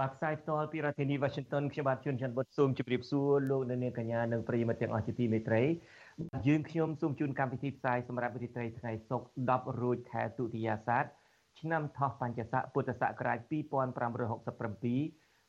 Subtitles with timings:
[0.00, 5.62] បាទផ្សាយផ្ទាល់ពីរដ្ឋធានី Washington ខ្ញុំបាទជួនច័ន្ទបុតសូមជម្រាបសួរលោកអ្នកនាងកញ្ញានិងប្រិយមិត្តទាំងអស់ជាទីមេត្រី
[6.20, 11.04] បាទយើងខ្ញុំសូមជូនកម្មវិធីផ្សាយសម្រាប់វិទ្យុត្រីថ្ងៃសុក្រ10រោចខែទុតិយាសាទ
[11.60, 13.52] ឆ្នាំថោះបัญចស័កពុទ្ធសករាជ2567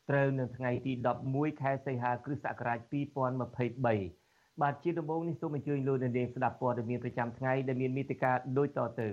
[0.09, 0.93] ត្រូវនៅថ្ងៃទី
[1.27, 9.09] 11ខែសីហាគ្រិស្តសករាជ2023បាទជាដំបូងនេះសូមអញ្ជើញលោកអ្នកនាងស្ដាប់ព័ត៌មានប្រចាំថ្ងៃដែលមានមេតិការដូចតទៅ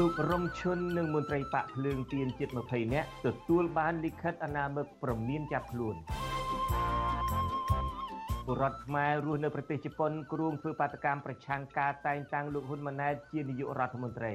[0.00, 5.96] លោករំឈុននិងមន្ត្រីបកភ្លើងទៀនជិត20នាក់ទទួលបានលិខិតអនាមិកប្រមានចាប់ខ្លួន
[8.46, 14.32] ពលរដ្ឋខ្មែររស់នៅប្រទេសជប៉ុនគ្រងធ្វើបាតកម្មប្រឆាំងការតែងតាំងលោកហ៊ុនម៉ាណែតជានាយករដ្ឋមន្ត្រី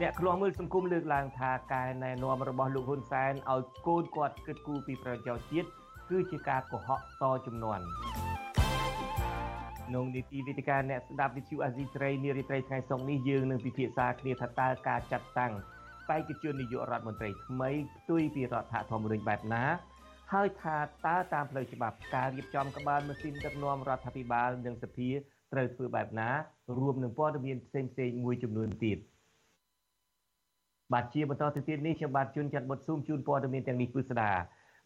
[0.00, 5.68] អ្នកឃ្លាំមើលសង្គមលើកឡើងថាការណែនាំរបស់លោកហ៊ុនសែនឲ្យកូនគាត់គិតគូរពីប្រយោជន៍ជាតិ
[6.10, 7.84] គឺជាការកុហកតជំនាន់
[9.90, 15.52] ក្នុងនីតិវិទ្យាអ្នកស្ដាប់វិទ្យុអាស៊ីសេរីនារីត្រីថ្ងៃសុក្រនេះយើងនឹងពិភាក្សាគ្នាថាតើការចាត់តាំង
[16.08, 19.64] បេក្ខជននាយករដ្ឋមន្ត្រីថ្មីផ្ទុយពីរដ្ឋធម្មនុញ្ញបែបណា
[20.32, 25.10] ហើយថាតើតាមផ្លូវច្បាប់ការរៀបចំក្បាលម៉ាស៊ីនដឹកនាំរដ្ឋាភិបាលនិងសភា
[25.52, 26.30] ត្រូវធ្វើបែបណា
[26.78, 28.98] រួមនឹងព័ត៌មានផ្សេងផ្សេងមួយចំនួនទៀត
[30.92, 34.30] បាទជាបន្តទៅទៀតនេះខ្ញុំបាទជួនចាត់បុតស៊ូមជូនព័ត៌មានទាំងនេះពិស្ដា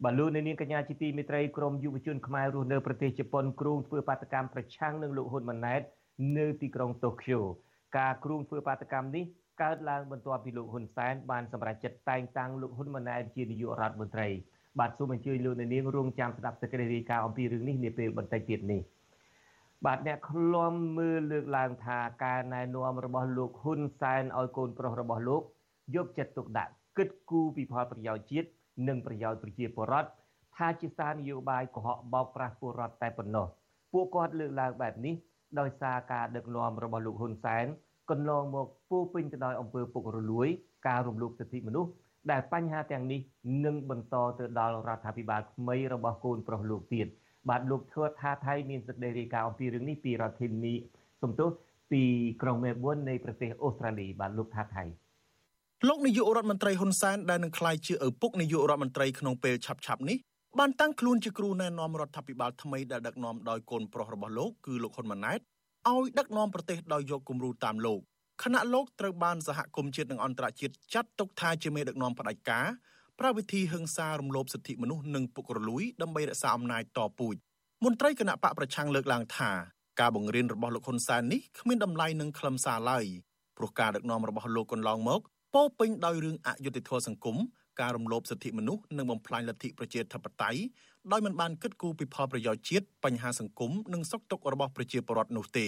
[0.03, 5.81] បាទលោកនាងកញ្ញាជាទីមេត្រីក្រមយុវជនខ្មែររស់នៅប្រទេសជប៉ុនគ្រងធ្វើបាតកម្មប្រឆាំងនឹងលោកហ៊ុនម៉ាណែត
[6.37, 7.39] នៅទីក្រុងតូក្យូ
[7.97, 9.23] ការគ្រងធ្វើបាតកម្មនេះ
[9.61, 14.27] កើតឡើងបន្ទាប់ពីលោកហ៊ុនសែនបានសម្រេចចិត្តតែងតាំងលោកហ៊ុនម៉ាណែតជានាយករដ្ឋមន្ត្រី
[14.79, 18.81] បាទសូមអញ្ជើញលោកនាងរងចាំស្ដាប់សេចក្តីរាយការណ៍អំពីរឿងនេះនាពេលបន្តិចទៀតនេះ
[19.85, 25.41] បាទអ្នកខ្លំមើលលើកឡើងថាការណែនាំរបស់លោកហ៊ុនសែនឲ្យកូនប្រុសរបស់លោក
[25.95, 28.49] យកចិត្តទុកដាក់គិតគូរពីផលប្រយោជន៍ជាតិ
[28.87, 30.09] និងប្រយោជន៍ប្រជាពលរដ្ឋ
[30.55, 33.47] ថាជាសារនយោបាយកុហកបោកប្រាស់ពលរដ្ឋតែប៉ុណ្ណោះ
[33.93, 35.15] ពួកគាត់លើកឡើងបែបនេះ
[35.59, 37.65] ដោយសារការដឹកនាំរបស់លោកហ៊ុនសែន
[38.09, 40.47] កន្លងមកពោពេញទៅដោយអំពើពុករលួយ
[40.87, 41.91] ការរំលោភសិទ្ធិមនុស្ស
[42.31, 43.19] ដែលបញ្ហាទាំងនេះ
[43.65, 47.07] នឹងបន្តទៅដល់រដ្ឋាភិបាលថ្មីរបស់កូនប្រុសលោកទៀត
[47.49, 50.73] បាទលោកធឿថាថៃមានសេចក្តីរាយការណ៍អំពីរឿងនេះពីរដ្ឋធានី
[51.21, 51.49] សំទោស
[51.91, 52.03] ពី
[52.41, 54.83] ក្រុងមេប៊ុននៃប្រទេសអូស្ត្រាលីបាទលោកថាថៃ
[55.87, 60.17] លោកនាយករដ្ឋមន្ត្រីហ៊ុនសែនដែលនឹងក្លាយជាឪពុកនាយករដ្ឋមន្ត្រីក្នុងពេលឆាប់ៗនេះ
[60.59, 65.39] បានតាំងខ្លួនជាគ្រូណែនាំរដ្ឋាភិបាលថ្មីដែលដឹកនាំដោយកូនប្រុសរបស់លោកគឺលោកហ៊ុនម៉ាណែត
[65.89, 67.99] ឲ្យដឹកនាំប្រទេសដោយយកគំរូតាមលោក
[68.43, 72.67] ខណៈលោកត្រូវបានសហគមន៍ជាតិនិងអន្តរជាតិចាត់ទុកថាជាមេដឹកនាំផ្ដាច់ការ
[73.19, 77.35] ប្រើវិធីហិង្សារំលោភសិទ្ធិមនុស្សនិងពុករលួយដើម្បីរក្សាអំណាចតពូជ
[77.83, 79.51] មន្ត្រីគណៈបកប្រឆាំងលើកឡើងថា
[79.99, 83.05] ការបង្រៀនរបស់លោកហ៊ុនសែននេះគ្មានតម្លៃនឹងខ្លឹមសារឡើយ
[83.57, 85.21] ព្រោះការដឹកនាំរបស់លោកកន្លងមក
[85.55, 87.37] ពោពេញដោយរឿងអយុត្តិធម៌សង្គម
[87.81, 90.59] ការរំលោភសិទ្ធិមនុស្សនិងបំផ្លាញលទ្ធិប្រជាធិបតេយ្យ
[91.11, 95.67] ដោយមិនបានគិតគូរពីផលប្រយោជន៍ជាតិបញ្ហាសង្គមនិងសុខទុក្ខរបស់ប្រជាពលរដ្ឋនោះទេ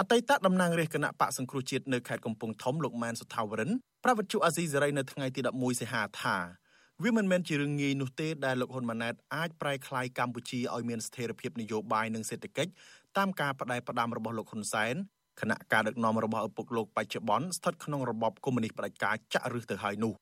[0.00, 3.70] អតីតតំណាងរាជគណៈបកសង្គ្រោះជាតិនៅខេត្តកំពង់ធំលោកម៉ែនសុថាវរិន
[4.04, 6.36] ប្រវត្តិជអាស៊ីសេរីនៅថ្ងៃទី11សីហាថា
[7.02, 12.70] វាមិនមែនជារឿងងាយនោះទេដែលលោកហ៊ុនម៉ាណែតអាចប្រែក្លាយកម្ពុជាឲ្យមានស្ថិរភាពនយោបាយនិងសេដ្ឋកិច្ច
[13.16, 14.94] តាមការបដិបដាមរបស់លោកហ៊ុនសែន
[15.40, 20.12] គណៈការដឹកនាំរបស់ឪពុកលោកបច្ចុប្បន្នស្ថិតក្នុងរបបកុម្មុយនីសផ្ដាច់ការចាក់ឫសទៅហើយនោះ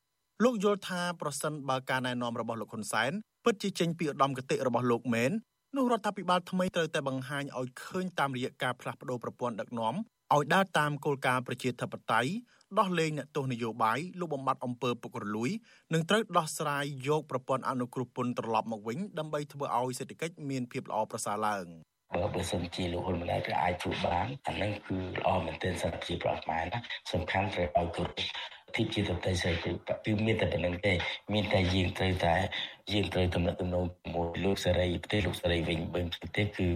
[0.43, 3.11] លោកយល់ថាប្រសិនបើការណែនាំរបស់លោកហ៊ុនសែន
[3.45, 5.31] ពិតជាចេញពីឧត្តមគតិរបស់លោកមែន
[5.75, 9.95] នោះរដ្ឋាភិបាលថ្មីត្រូវតែបង្ហាញឲ្យឃើញតាមរយៈការផ្លាស់ប្តូរប្រព័ន្ធដឹកនាំ
[10.33, 12.31] ឲ្យដើរតាមគោលការណ៍ប្រជាធិបតេយ្យ
[12.79, 15.49] ដោះលែងអ្នកទោសនយោបាយលុបបំបាត់អំពើពុករលួយ
[15.93, 21.65] និងត្រូវដោះស្រាយយកប្រព័ន្ធអនុគ្រោះពន្ធត្រឡប់មកវិញដើម្បីធ្វើឲ្យសេដ្ឋកិច្ចមានភាពល្អប្រសើរឡើង
[22.15, 26.79] បើបើសិនជាលោកហ៊ុនម៉ាណែតគឺអាចធ្វើបានអានឹងគឺល្អមែនទែនសម្រាប់ជាប្រអប់ខ្មែរណា
[27.13, 28.15] សំខាន់ត្រូវឲ្យគ្រប់
[28.75, 30.93] ទីជាទៅស្អីគឺមានតែប៉ុណ្្នឹងទេ
[31.33, 32.35] មានតែយើងត្រូវតែ
[32.93, 36.67] យើងត្រូវទំនាក់ទំនងជាមួយលោកសេរីប្រទេសលោកសេរីវិញបើប្រទេសគឺ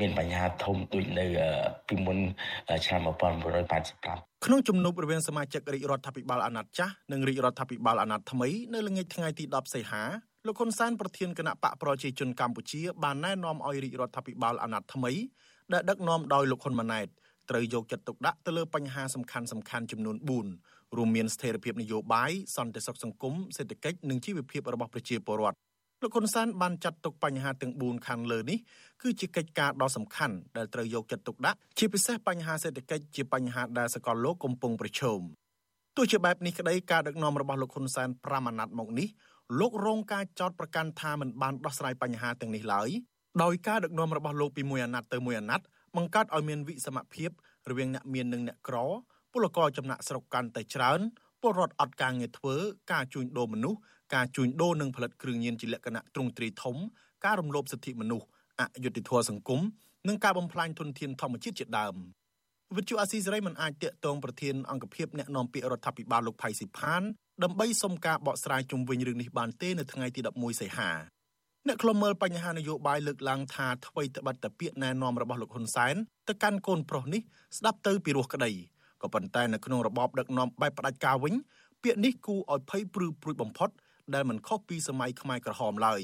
[0.00, 1.26] មានបញ្ហាធំដូចនៅ
[1.88, 2.18] ពីមុន
[2.86, 10.02] ឆ្នាំ1985ក្នុងជំនួបរវាងសមាជិករាជរដ្ឋាភិបាលអាណត្តិចាស់និងរាជរដ្ឋាភិបាលអាណត្តិថ្មីនៅល្ងាចថ្ងៃទី10សីហា
[10.46, 15.12] លោកហ៊ុនសែនប្រធានគណៈបកប្រជាជនកម្ពុជាបានណែនាំឲ្យរាជរដ្ឋាភិបាលអាណត្តិថ្មី
[15.72, 17.06] ដែលដឹកនាំដោយលោកហ៊ុនម៉ាណែត
[17.50, 20.16] ត្រូវយកចិត្តទុកដាក់ទៅលើបញ្ហាសំខាន់សំខាន់ចំនួន
[20.56, 25.56] 4រួមមានស្ថិរភាពនយោបាយសន្តិសុខសង្គមសេដ្ឋកិច្ចនិងជីវភាពរបស់ប្រជាពលរដ្ឋ
[26.02, 28.58] លោកហ៊ុនសែនបានចាត់ទុកបញ្ហាទាំង4ខាងលើនេះ
[29.02, 35.20] គឺជាកិច្ចការដ៏សំខាន់ដែលត្រូវយកចិត្តទុកដាក់ជាពិសេសបញ្ហាសេដ្ឋកិច្ចជាបញ្ហាដែលសកលលោកកំពុងប្រឈម
[35.96, 39.08] ទោះជាបែបនេះក្តីការដឹកនាំរបស់លោកហ៊ុនសែន5អាណត្តិមកនេះ
[39.58, 42.88] លោករងការចោទប្រកាន់ថាមិនបានដោះស្រាយបញ្ហាទាំងនេះឡើយ
[43.42, 45.66] ដោយការដឹកនាំរបស់លោកពីមួយអាណត្តិទៅមួយអាណត្តិ
[45.96, 47.30] បង្កើតឲ្យមានវិសមភាព
[47.70, 48.76] រវាងអ្នកមាននិងអ្នកក្រ
[49.32, 51.00] ពលករចំណាក់ស្រុកកាន់តែច្រើន
[51.42, 52.56] ពលរដ្ឋអត់ការងារធ្វើ
[52.92, 53.78] ការជួញដូរមនុស្ស
[54.14, 56.76] ការជួញដូរនិងផលិតគ្រឿងញៀនជាលក្ខណៈទ្រង់ទ្រាយធំ
[57.24, 58.26] ការរំលោភសិទ្ធិមនុស្ស
[58.60, 59.60] អយុត្តិធម៌សង្គម
[60.08, 61.94] និងការបំផ្លាញធនធានធម្មជាតិជាដើម
[62.76, 67.02] វិទ្យុអាស៊ីសេរីមិនអាចតាក់ទងប្រធានអង្គភិបអ្នកនាំពាក្យរដ្ឋាភិបាលលោកផៃស៊ីផាន
[67.44, 70.90] ដើម្បីសុំការបកស្រាយជុំវិញរឿងនេះបានទេនៅថ្ងៃទី11សីហា
[71.66, 75.94] អ្នកខ្លុំមើលបញ្ហានយោបាយលើកឡើងថាអ្វីត្បិតតែពាក្យណែនាំរបស់លោកហ៊ុនសែន
[76.28, 77.20] ទៅកាន់កូនប្រុសនេះ
[77.58, 78.50] ស្ដាប់ទៅពីរោះក្តី
[79.02, 81.34] ក៏ប៉ុន្តែនៅក្នុងរបបដឹកនាំបែបផ្ដាច់ការវិញ
[81.82, 83.70] ពាក្យនេះគូឲ្យភ័យព្រឺព្រួយបំផុត
[84.14, 86.02] ដែលមិនខុសពីសម័យខ្មែរក្រហមឡើយ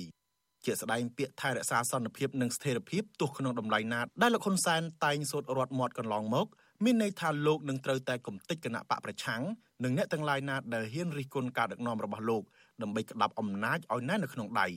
[0.64, 6.46] ជាស្ដែងពាក្យថែរក្សាសន្តិភាពនិងស្ថិរភាពទោះក្នុងតម្លៃណាដែលលោកហ៊ុនសែនតែងសូត្ររត់មាត់កន្លងមក
[6.84, 9.42] មានន័យថាលោកនឹងត្រូវតែគំតិចគណៈបកប្រឆាំង
[9.84, 12.42] និងអ្នកទាំងឡាយណាដែលហ៊ានរិះគន់ការដឹកនាំរបស់លោក
[12.82, 14.68] ដើម្បីក្តាប់អំណាចឲ្យណែនៅក្នុងដៃ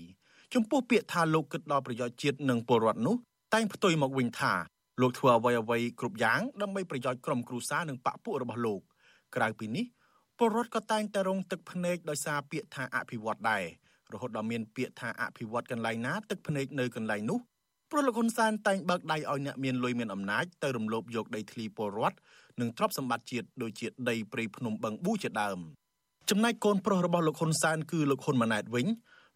[0.54, 3.16] ចំពោះពាក្យថាលោកគិតដល់ប្រយោជន៍ជាតិនិងពលរដ្ឋនោះ
[3.54, 4.54] តែងផ្ទុយមកវិញថា
[5.02, 8.81] លោកធ្វើអ្វីអ្វីគ្រប់យ៉ាងដើម្បីប្រយោជន៍ក្រុមគ្រួសារនិងបពពួករបស់លោក
[9.36, 9.86] ក្រៅពីនេះ
[10.38, 13.64] ពលរដ្ឋក៏តែងតែរងទឹកភ្នែកដោយសារពាក្យថាអភិវឌ្ឍដែរ
[14.13, 17.39] រហូតដល់មានពាក្យថាអភិវឌ្ឍកន្លែងណាទឹកភ្នែកនៅកន្លែងនោះ
[17.91, 22.17] ព្រោះលោកហ៊ុនសែនតែងបើកដៃឲ្យអ្នកមានលុយមានអំណាចទៅរំលោភយកដីធ្លីពលរដ្ឋ
[22.59, 25.59] និងទ្រព្យសម្បត្តិជាតិដូចជាដីព្រៃភ្នំបឹងប៊ូជាដើម
[26.29, 28.88] ចំណែកកូនប្រុសរបស់លោកហ៊ុនសែនគឺលោកហ៊ុនម៉ាណែតវិញ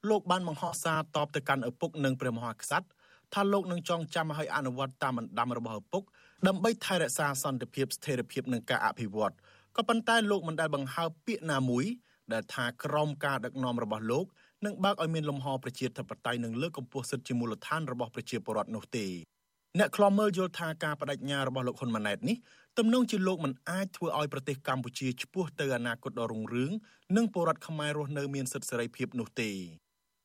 [0.09, 2.87] លោកបានបង្ហោះសារតបទៅកាន់ឪពុកនិងព្រះមហាក្សត្រ
[3.33, 6.03] ថាលោកនឹងចងចាំឲ្យអនុវត្តតាមបណ្ដាំរបស់ឪពុក
[6.47, 9.33] ដើម្បីថែរក្សាសន្តិភាពស្ថិរភាពនិងការអភិវឌ្ឍ
[9.75, 11.85] ក៏ប៉ុន្តែលោកមិនដែលបង្ហើបពាក្យណាមួយ
[12.33, 14.25] ដែលថាក្រមការដឹកនាំរបស់លោក
[14.65, 19.07] នឹងបើកឲ្យមានលំហប្រជាធិបតេយ្យនិងលើកកម្ពស់សិទ្ធិជាមូលដ្ឋានរបស់ប្រជាពលរដ្ឋនោះទេ
[19.79, 22.37] អ្នកខ្លំមើលយល់ថាការបដិញ្ញារបស់លោកហ៊ុនម៉ាណែតនេះ
[22.77, 26.71] ទំនងជាលោកមិនអាចធ្វើឲ្យប្រទេសកម្ពុជាឆ្ពោះទៅអនាគតដ៏រុងរឿង
[27.15, 29.51] និងពលរដ្ឋខ្មែររស់នៅមានសិទ្ធិសេរីភាពនោះទេ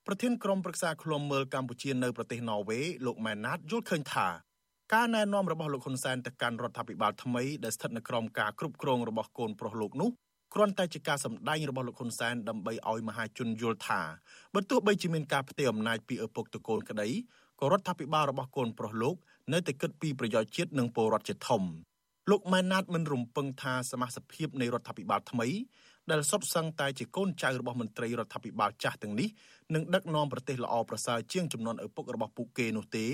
[0.07, 4.29] ប្រធានក្រុមប្រឹក្សាឃ្លាំមើលកម្ពុជានៅប្រទេសណ័រវេសលោកម៉ែនណាតយល់ឃើញថា
[4.95, 10.11] ការណែនាំរបស់លោកហ៊ុនសែនទៅកាន់រដ្ឋាភិបាលថ្មីដែលស្ថិតនៅក្រោមការគ្រប់គ្រងរបស់កូនប្រុសលោកនោះ
[10.55, 14.01] គ្រាន់តែជាការសម្ដែងរបស់លោកហ៊ុនសែនដើម្បីឲ្យមហាជនយល់ថា
[14.55, 17.09] បើទោះបីជាមានការផ្ទេរអំណាចពីឪពុកទៅកូនក្តី
[17.61, 19.17] ក៏រដ្ឋាភិបាលរបស់កូនប្រុសលោក
[19.53, 21.63] នៅតែគិតពីប្រយោជន៍ជាតិនិងពលរដ្ឋជាធំ
[22.31, 25.49] លោកម៉ែនណាតមិនរំពឹងថាសមាជិកភាពនៃរដ្ឋាភិបាលថ្មី
[26.11, 29.29] ដែលសុទ្ធសឹងតែជាកូនចៅរបស់មន្ត្រីរដ្ឋាភិបាលចាស់ទាំងនេះ
[29.75, 33.07] នឹងដឹកនាំប្រទេសល្អប្រសើរជាងចំនួនឪពុករបស់ពួកគេនោះទេ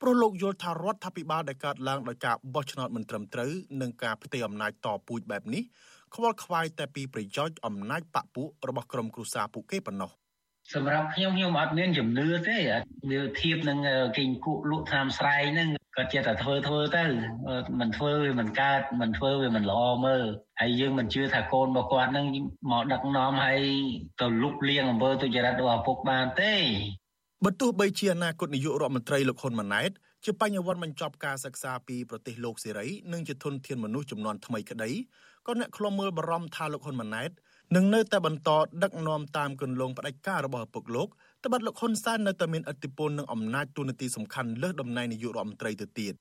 [0.00, 5.62] ព្រោះលោកយល់ថារដ្ឋាភិបាលដែលកើតឡើងដោយការបោះឆ្នោតមិនត្រឹមត្រូវនិងការផ្ទេរអំណាចតពូជបែបនេះ
[6.16, 10.10] ខ្វល់ខ្វាយតែពីប្រយោជន៍អំណាចបពុះរបស់ក្រុមគ្រួសារពួកគេប៉ុណ្ណោះ
[10.74, 12.56] សម្រាប់ខ្ញុំខ្ញុំអត់មានជំនឿទេ
[13.10, 13.78] វាធៀបនឹង
[14.16, 17.04] គេគក់លក់តាមស្រែកហ្នឹងគាត់ចេះតែធ្វើធ្វើទៅ
[17.80, 20.24] មិនធ្វើវាមិនកើតមិនធ្វើវាមិនល្អមើល
[20.60, 22.26] ហើយយើងមិនជឿថាកូនរបស់គាត់នឹង
[22.70, 23.60] មកដឹកនាំឲ្យ
[24.20, 26.54] ទៅលុបលាងអំពើទុច្ចរិតរបស់ឪពុកបានទេ
[27.44, 29.90] បើទោះបីជាអនាគតនាយករដ្ឋមន្ត្រីលោកហ៊ុនម៉ាណែត
[30.24, 34.90] ជាបញ្ញវន្តបញ្ចប់ការសិក្សាពីប្រទេសលោកសេរីនិងជាធនធានមនុស្សចំនួនថ្មីក្តី
[35.46, 37.30] ក៏អ្នកខ្លំមើលបារម្ភថាលោកហ៊ុនម៉ាណែត
[37.76, 38.50] នឹងនៅតែបន្ត
[38.82, 41.08] ដឹកនាំតាមគន្លងផ្ដាច់ការរបស់ឪពុកលោក
[41.44, 46.14] ត្បិតលោកហ៊ុនសែននៅតែមានឥទ្ធិពលនិងអំណាចទូនាទីសំខាន់លើសតំណែងនាយករដ្ឋមន្ត្រីទៅទៀត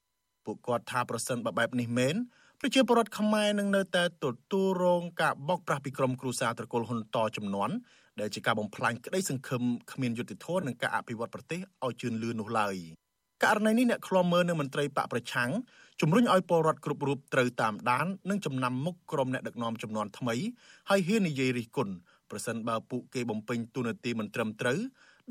[0.46, 2.16] ពួកគាត់ថាប្រសិនបើបែបនេះមែន
[2.60, 7.70] ប្រជាពលរដ្ឋខ្មែរនឹងនៅតែទទួលរងការបោកប្រាស់ពីក្រុមគ្រួសារត្រកូលហ៊ុនតចំនួន
[8.20, 12.76] ដែលជាការបំផ្លាញក្តីសង្ឃឹមគ្មានយុត្តិធម៌និងការអភិវឌ្ឍប្រទេសឲ្យជឿនលឿននោះឡើយ
[13.44, 15.52] ករណីនេះអ្នកខ្លំមើលនៅមន្ត្រីបកប្រឆាំង
[16.02, 20.36] ជំរុញឲ្យពលរដ្ឋគ្រប់រូបត្រូវតាមដាននិងចំណាំមុខក្រុមអ្នកដឹកនាំចំនួនថ្មី
[20.90, 21.94] ហើយហ៊ាននិយាយរិះគន់
[22.30, 24.80] ប្រសិនបើពួកគេបំពេញទូនាទីមិនត្រឹមត្រូវ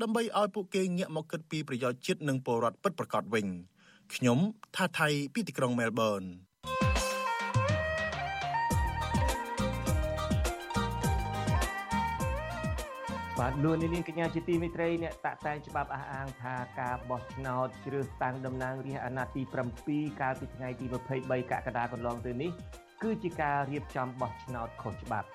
[0.01, 3.45] ដើម្បីឲ្យពួកគេងាកមកគិតពីប្រយោជន៍ជាតិនិងពលរដ្ឋពិតប្រាកដវិញ
[4.13, 4.39] ខ្ញុំ
[4.75, 6.21] ថាថៃពីទីក្រុងមែលប៊ន
[13.41, 19.41] បាទលោកនាងកញ្ញាជាទីមេត្រីអ្នកតាក់តែងច្បាប់អះអាងថាការបោះឆ្នោតជ្រើសតាំងតំណាងរាស្ត្រអាណត្តិទី
[19.81, 20.85] 7កាលពីថ្ងៃទី
[21.17, 22.51] 23កក្កដាកន្លងទៅនេះ
[23.03, 25.27] គឺជាការរៀបចំបោះឆ្នោតខុសច្បាប់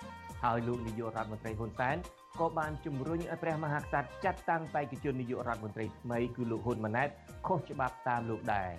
[0.43, 1.97] ហើយលោកនាយករដ្ឋមន្ត្រីហ៊ុនសែន
[2.41, 7.09] ក៏បានជំរុញឲ្យព្រះមហាក្សត្រចាត់តាំងបេក្ខជននាយករដ្ឋមន្ត្រីថ្មីគឺលោកហ៊ុនម៉ាណែត
[7.47, 8.71] ខុសច្បាប់តាមលោកដែរ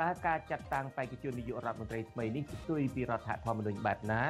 [0.00, 4.22] តើការចាត់តាំងបេក្ខជននាយករដ្ឋមន្ត្រីថ្មីនេះផ្ទុយពីរដ្ឋធម្មនុញ្ញបែបណា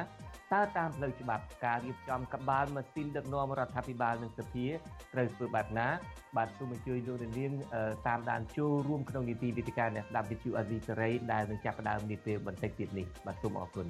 [0.53, 4.65] តើតាមផ្លូវច្បាប់ការរៀបចំកបាលម៉ាស៊ីនដឹកនាំរដ្ឋាភិបាលនិងសភា
[5.13, 5.87] ត្រូវធ្វើបែបណា
[6.37, 7.51] បាទសូមអញ្ជើញលោកនាង
[8.07, 13.87] តាមដានចូលរួមក្នុងនីតិវិទ្យាអ្នកស្ដាប់វិទ្យុអាស៊ីសេរីដែលនឹងចាប់ផ្ដើមនាពេលបន្តិចទៀតនេះបាទសូមអរគុណ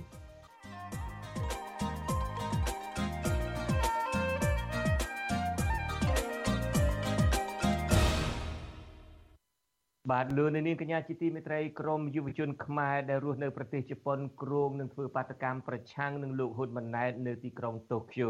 [10.12, 18.30] បាទលោកនាងកញ្ញាជាទីមេត្រីក្រមយុវជនខ្មែរដែលរស់នៅប្រទេសជប៉ុនគ្រោងនឹងធ្វើបាតកម្មប្រឆាំងនឹងលោកហ៊ុនម៉ាណែតនៅទីក្រុងតូក្យូ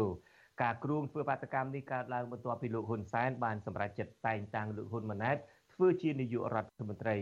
[0.62, 5.36] ការគ្រោងធ្វើបាតកម្មនេះកើតឡើងបន្ទាប់ពីលោកហ៊ុនសែនបានសម្រេចចិត្តតែងតាំងលោកហ៊ុនម៉ាណែត
[5.72, 7.16] ធ្វើជានាយករដ្ឋមន្ត្រី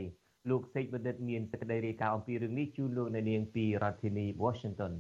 [0.51, 4.93] លោកសេកបណ្ឌិតមានសេចក្តីរាយការណ៍អំពីរឿងនេះជូនលោកនាងពីរដ្ឋធានី Washington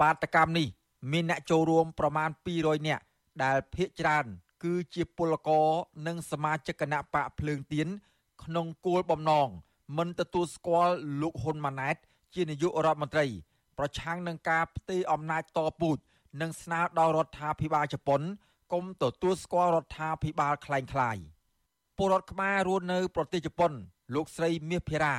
[0.00, 0.68] បាតកម្មនេះ
[1.12, 3.02] មានអ្នកចូលរួមប្រមាណ200នាក់
[3.44, 4.26] ដែលភាគច្រើន
[4.64, 5.68] គឺជាពលករ
[6.06, 7.88] និងសមាជិកគណៈបកភ្លើងទៀន
[8.43, 9.47] ក្នុងគោលបំណង
[9.97, 11.95] មិនទទួលស្គាល់លោកហ៊ុនម៉ាណែត
[12.33, 13.25] ជានាយករដ្ឋមន្ត្រី
[13.77, 15.97] ប្រឆាំងនឹងការផ្ទេរអំណាចតពូជ
[16.41, 18.21] និងស្នើដល់រដ្ឋាភិបាលជប៉ុន
[18.73, 21.23] កុំទទួលស្គាល់រដ្ឋាភិបាលคล้ายៗ
[21.97, 23.71] ពលរដ្ឋខ្មែររស់នៅប្រទេសជប៉ុន
[24.15, 25.15] លោកស្រីមាសភិរា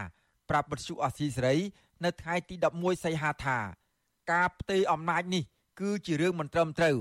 [0.50, 1.57] ប្រាប់បទសុអាស៊ីសេរី
[2.05, 3.59] នៅថ្ងៃទី11សីហាថា
[4.33, 5.45] ការផ្ទេរអំណាចនេះ
[5.81, 6.97] គឺជារឿងមិនត្រឹមត្រូវ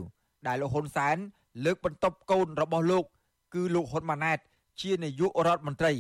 [0.48, 1.18] ដែលលោកហ៊ុនសែន
[1.66, 3.06] លើកបន្ទប់កូនរបស់លោក
[3.54, 4.40] គឺលោកហ៊ុនម៉ាណែត
[4.81, 5.93] ជានាយករដ្ឋមន្ត្រី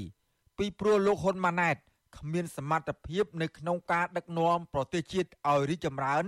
[0.58, 1.76] ពីព្រោះលោកហ៊ុនម៉ាណែត
[2.16, 6.24] គ្មានសមត្ថភាពនៅក្នុងការដឹកនាំប្រទេសជាតិឲ្យរីកចម្រើន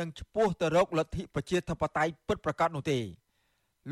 [0.00, 2.98] និងឆ្ពោះទៅរកលទ្ធិប្រជាធិបតេយ្យពិតប្រាកដនោះទេ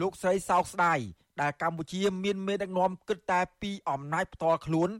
[0.00, 0.98] លោកស្រីសោកស្ដាយ
[1.40, 4.90] ដែលកម្ពុជាមានមេដឹកនាំគិតតែពីអំណាចផ្ទាល់ខ្លួន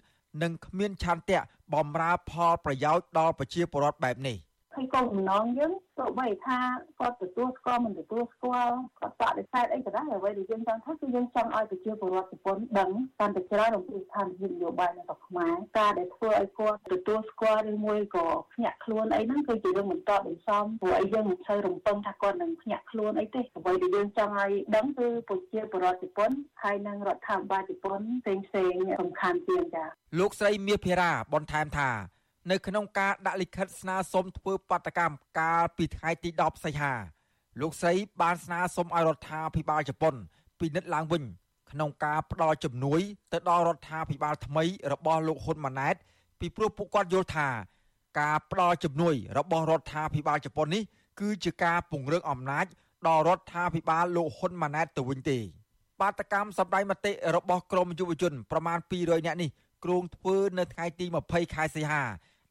[0.43, 1.41] និងគ្មានឆន្ទៈ
[1.75, 4.37] បំរើផលប្រយោជន៍ដល់ប្រជាពលរដ្ឋបែបនេះ
[4.79, 6.59] ឃើញកូនបំណងយើងទោះបីថា
[6.99, 26.31] គាត់ទទួលស្គាល់មិនទទួលស្គាល់គាត់បដិសេធអីក៏ដោយអ្វីដែលយើងចង់ថាគឺយើងចង់ឲ្យប្រជាពលរដ្ឋជប៉ុនដឹងកាន់តែច្រើនអំពីស្ថានភាពនយោបាយនៅក្នុងខ្មែរការដែលធ្វើឲ្យគាត់ទទួលស្គាល់ឬមួយក៏ភ្ញាក់ខ្លួនអីហ្នឹងគឺជារឿងមិនតបដោយសមព្រោះអីយើងមិនសូវរំពឹងថាគាត់នឹងភ្ញាក់ខ្លួនអីទេអ្វីដែលយើងចង់ឲ្យដឹងគឺប្រជាពលរដ្ឋជប៉ុន
[26.63, 29.85] ហើយនិងរដ្ឋាភិបាលជប៉ុនផ្សេងផ្សេងសំខាន់ជាងចា
[30.19, 32.18] លោកស្រីមាសភិរាបន្ថែមថា
[32.51, 36.93] នៅក្នុងការដាក់លិខិតស្នើសុំធ្វើបាតកម្មកាលពីថ្ងៃទី10សីហា
[37.61, 40.15] លោកស្រីបានស្នើសុំឲ្យរដ្ឋាភិបាលជប៉ុន
[40.61, 41.23] ពិនិត្យឡើងវិញ
[41.71, 43.01] ក្នុងការផ្ដល់ជំនួយ
[43.33, 45.95] ទៅដល់រដ្ឋាភិបាលថ្មីរបស់លោកហ៊ុនម៉ាណែត
[46.41, 47.49] ពីព្រោះពួកគាត់យល់ថា
[48.21, 50.83] ការផ្ដល់ជំនួយ របស់រដ្ឋាភិបាលជប៉ុននេះ
[51.21, 52.67] គឺជាការពង្រឹងអំណាច
[53.09, 55.39] ដល់រដ្ឋាភិបាលលោកហ៊ុនម៉ាណែតទៅវិញទេ
[56.01, 59.51] បាតកម្មសម្ដែងមតិរបស់ក្រមយុវជនប្រមាណ200នាក់នេះ
[59.85, 62.03] គ្រោងធ្វើនៅថ្ងៃទី20ខែសីហា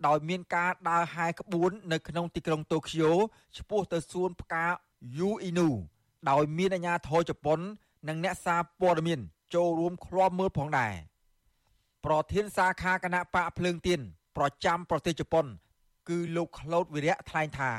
[0.06, 3.10] ដោយមានការដើរហែក្បួននៅក្នុងទីក្រុងតូក្យូ
[3.56, 4.66] ឆ្ពោះទៅសួនផ្កា
[5.18, 5.68] យូអ៊ីនូ
[6.30, 7.58] ដោយមានអាជ្ញាធរជប៉ុន
[8.08, 9.20] និងអ្នកសារព័ត៌មាន
[9.54, 10.92] ចូលរួមឃ្លាំមើលផងដែរ
[12.04, 14.00] ប្រធានសាខាគណៈបកភ្លើងទៀន
[14.36, 15.46] ប្រចាំប្រទេសជប៉ុន
[16.08, 17.72] គឺលោកក្លូតវិរៈថ្លែងថា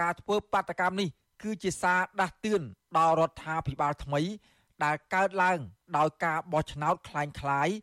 [0.00, 1.08] ការធ្វើបាតកម្មនេះ
[1.42, 2.62] គឺជាសារដាស់តឿន
[2.96, 4.20] ដល់រដ្ឋាភិបាលថ្មី
[4.84, 5.58] ដែលកើតឡើង
[5.96, 7.74] ដោយការបោះឆ្នោតคล้ายៗ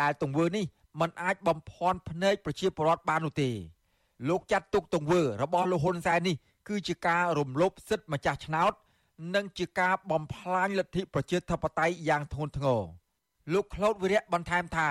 [0.00, 0.66] ដែលទង្វើនេះ
[0.99, 3.49] មិនអាចបំភាន់ភ្នែកប្រជាពលរដ្ឋបាននោះទេ
[4.29, 6.35] លោកចាត់ទុកទង្វើរបស់លោកហ៊ុនសែននេះ
[6.67, 8.73] គឺជាការរំលោភសិទ្ធិម្ចាស់ឆ្នោត
[9.35, 12.83] និងជាការបំផ្លាញលទ្ធិប្រជាធិបតេយ្យយ៉ាងធ្ងន់ធ្ងរ
[13.53, 14.89] លោកក្លូតវិរៈបន្ថែមថា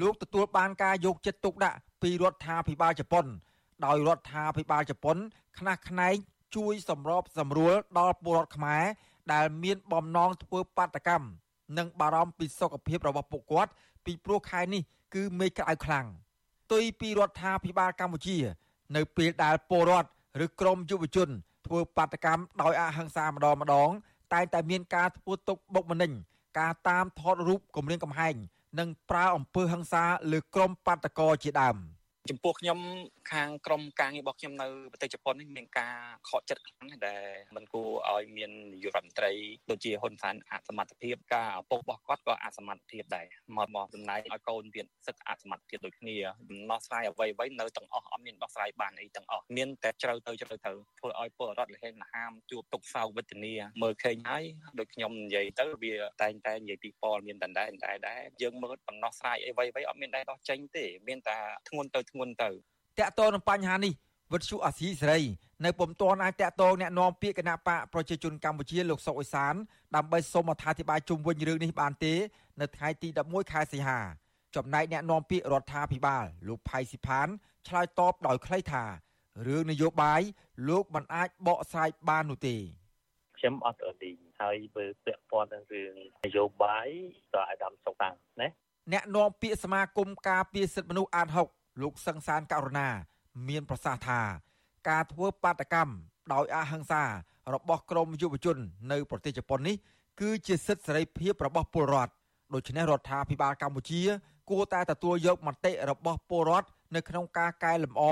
[0.00, 3.26] លោកទទួលបានការយកចិត្តទុកដាក់ពីរដ្ឋាភិបាលជប៉ុន
[3.84, 5.16] ដោយរដ្ឋាភិបាលជប៉ុន
[5.58, 6.14] ខ្នះខ្នែង
[6.56, 8.84] ជួយសម្របសម្រួលដល់ពលរដ្ឋខ្មែរ
[9.32, 11.28] ដែលមានបំណងធ្វើបាតកម្ម
[11.78, 13.70] និងបារម្ភពីសុខភាពរបស់ពួកគាត់
[14.06, 14.82] ពីព្រោះខែនេះ
[15.14, 16.06] គឺមេឃក្តៅខ្លាំង
[16.64, 18.38] ផ្ទុយពីរដ្ឋាភិបាលកម្ពុជា
[18.96, 20.08] នៅពេលដែលពលរដ្ឋ
[20.44, 21.28] ឬក្រមយុវជន
[21.66, 23.90] ធ្វើបាតកម្មដោយអហិង្សាម្ដងម្ដង
[24.32, 26.12] តែតែមានការធ្វើទុកបុកម្នេញ
[26.58, 28.34] ការតាមថតរូបគម្រាមកំហែង
[28.78, 31.76] និងប្រើអំពើហិង្សាលើក្រុមបាតកោជាដើម។
[32.30, 32.78] ចំពោះខ្ញុំ
[33.32, 35.96] ខាងក្រមការងាររបស់ខ្ញុំនៅប្រទេសជប៉ុននេះមានការ
[36.28, 39.32] ខកចិត្តខ្លាំងដែលមិនគួរឲ្យមាននាយករដ្ឋមន្ត្រី
[39.70, 46.16] ដូចជាហ៊ុនសែនអសមត្ថភាពការឪពុករបស់គាត់ក៏អសមត្ថភាពដែរមកមកចំណាយឲ្យកូនមានសិទ្ធិអសមត្ថភាពដូចគ្នា
[46.50, 54.44] ដំណោះស្រាយអ្វីអ្វីនៅទាំងអស់អត់មានដោះស្រាយបានអីទាំងអស់មានតែជ្រៅទៅជ្រៅទៅធ្វើឲ្យពលរដ្ឋលហេនហាមជួបទុកសោកវេទនាមើលឃើញហើយ
[54.78, 62.49] ដូចខ្ញុំនិយាយទៅវាតែងតែនិយាយពីពលមានដដែលដែរដែរយើងមើលដំណោះស្រាយអីអ្វីអ្វីអត់មានដែរដោះចេញទេមានតែធ្ងន់ទៅធ្ន់ទៅ
[62.99, 63.93] តកតងនឹងបញ្ហានេះ
[64.33, 65.21] វិទ្យុអាស៊ីសេរី
[65.65, 69.53] នៅពុំទាន់អាចតកតងแนะនាំពាក្យគណៈបកប្រជាជនកម្ពុជាលោកសុកអេសាន
[69.95, 72.13] ដើម្បីសូមអធិប្បាយជុំវិញរឿងនេះបានទេ
[72.61, 73.99] នៅថ្ងៃទី11ខែសីហា
[74.55, 77.27] ចំណែកអ្នកនាំពាក្យរដ្ឋាភិបាលលោកផៃស៊ីផាន
[77.67, 78.83] ឆ្លើយតបដោយខ្លីថា
[79.47, 80.21] រឿងនយោបាយ
[80.69, 82.55] លោកមិនអាចបកស្រាយបាននោះទេ
[83.37, 85.93] ខ្ញុំអត់រឌីហើយបើពាក់ព័ន្ធនឹងរឿង
[86.25, 86.87] នយោបាយ
[87.33, 88.47] ក៏អាដាមសុកតាំងណា
[88.93, 92.88] អ្នកនាំពាក្យសមាគមការពារសិទ្ធិមនុស្សអាត6 លោកសង្សានករណា
[93.48, 94.20] មានប្រសាសន៍ថា
[94.88, 95.94] ការធ្វើបាតកម្ម
[96.32, 97.04] ដោយអហិង្សា
[97.54, 98.56] របស់ក្រមយុវជន
[98.92, 99.76] នៅប្រទេសជប៉ុននេះ
[100.20, 102.12] គឺជាសិទ្ធិសេរីភាពរបស់ពលរដ្ឋ
[102.54, 104.02] ដូច្នេះរដ្ឋាភិបាលកម្ពុជា
[104.50, 108.02] គួរតែទទួលយកមតិរបស់ពលរដ្ឋនៅក្នុងការកែលម្អ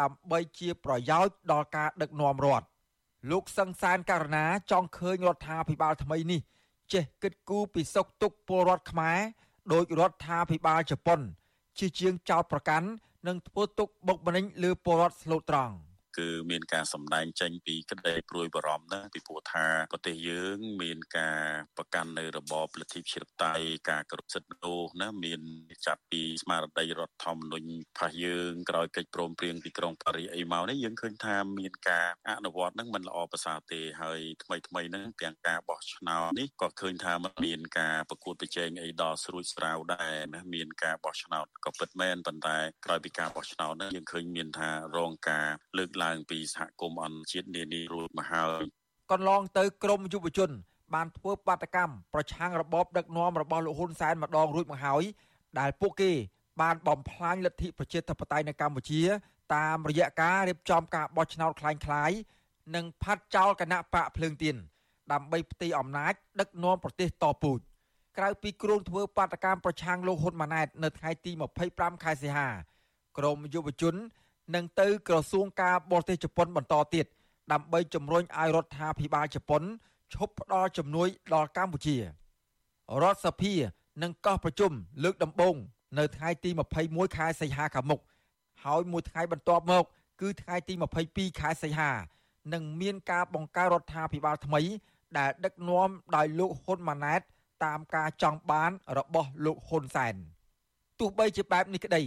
[0.00, 2.66] ដើម្បីជាប្រយោជន៍ដល់ការដឹកនាំរដ្ឋ
[3.30, 6.40] លោកសង្សានករណាចង់ឃើញរដ្ឋាភិបាលថ្មីនេះ
[6.92, 9.18] ចេះគិតគូរពីសុខទុក្ខពលរដ្ឋខ្មែរ
[9.72, 11.20] ដោយរដ្ឋាភិបាលជប៉ុន
[11.78, 12.88] ជាជាងចោតប្រកាន់
[13.26, 15.74] និងធ្វើទុកបុកម្នេញលើពលរដ្ឋស្លូតត្រង់។
[16.18, 21.42] គឺមានការសម្ដែងចេញពីក្តីព្រួយបារម្ភណាពីព្រោះថាប្រទេសយើងមានការ
[21.76, 25.40] ប្រកាន់នៅរបបលទ្ធិប្រជាធិបតេយ្យការគោរពសិទ្ធិមនុស្សណាមាន
[25.86, 45.48] ចាប់ពីស្មារតីរដ្ឋធម្មនុញ្ញផាសយើងក្រោយកិច្ចព្រមព្រៀងទីក្រុងប៉ារីសអីមកនេះយើងឃើញថាមានការអនុវត្តនឹងមិនល្អប្រសើរទេហើយថ្មីថ្មីហ្នឹងទាំងការបោះឆ្នោតនេះក៏ឃើញថាมันមានការប្រកួតប្រជែងអីដល់ស្រួចស្រាវដែរណាមានការបោះឆ្នោតក៏ពិតមែនប៉ុន្តែក្រោយពីការបោះឆ្នោតហ្នឹងយើងឃើញមានថារងការ
[45.78, 48.63] លើកឡើងពីសហគមន៍អន្តរជាតិនានារួចមកហើយ
[49.11, 50.49] កន្លងទៅក្រមយុវជន
[50.93, 55.03] បានធ្វើបាតកម្មប្រឆាំងរបបដឹកនាំរបស់លោកហ៊ុនសែនម្ដងរួចមកហើយ
[55.59, 56.11] ដែលពួកគេ
[56.61, 59.01] បានបំផ្លាញលទ្ធិប្រជាធិបតេយ្យនៅកម្ពុជា
[59.55, 62.17] តាមរយៈការរៀបចំការបោះឆ្នោតคล้ายៗ
[62.75, 64.55] និងផាត់ចោលគណៈបកភ្លើងទៀន
[65.11, 67.59] ដើម្បីផ្ទៃអំណាចដឹកនាំប្រទេសតពូជ
[68.17, 71.31] ក្រៅពីគ្រោងធ្វើបាតកម្មប្រឆាំងលោកហ៊ុនម៉ាណែតនៅថ្ងៃទី
[71.67, 72.47] 25ខែសីហា
[73.17, 73.95] ក្រមយុវជន
[74.54, 77.06] នឹងទៅក្រសួងការបរទេសជប៉ុនបន្តទៀត
[77.52, 79.62] ដើម្បីជំរុញឲ្យរដ្ឋាភិបាលជប៉ុន
[80.14, 81.96] ឈប់ផ្ដល់ជំនួយដល់កម្ពុជា
[83.02, 83.54] រដ្ឋសភា
[84.02, 84.72] នឹងកោះប្រជុំ
[85.04, 85.54] លើកដំបូង
[85.98, 86.50] នៅថ្ងៃទី
[86.84, 88.00] 21ខែសីហាខាងមុខ
[88.64, 89.84] ហើយមួយថ្ងៃបន្ទាប់មក
[90.20, 90.74] គឺថ្ងៃទី
[91.06, 91.90] 22ខែសីហា
[92.52, 94.60] នឹងមានការបង្កើតរដ្ឋាភិបាលថ្មី
[95.18, 97.20] ដែលដឹកនាំដោយលោកហ៊ុនម៉ាណែត
[97.64, 100.14] តាមការចង់បានរបស់លោកហ៊ុនសែន
[100.98, 102.02] ទោះបីជាបែបនេះក្តី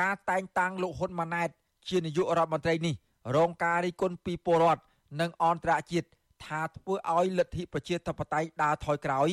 [0.00, 1.48] ការតែងតាំងលោកហ៊ុនម៉ាណែត
[1.88, 2.94] ជានាយករដ្ឋមន្ត្រីនេះ
[3.36, 4.82] រងការរិះគន់ពីពលរដ្ឋ
[5.20, 6.08] និងអន្តរជាតិ
[6.44, 9.28] ថាធ្វើឲ្យលទ្ធិប្រជាធិបតេយ្យដើរថយក្រោយ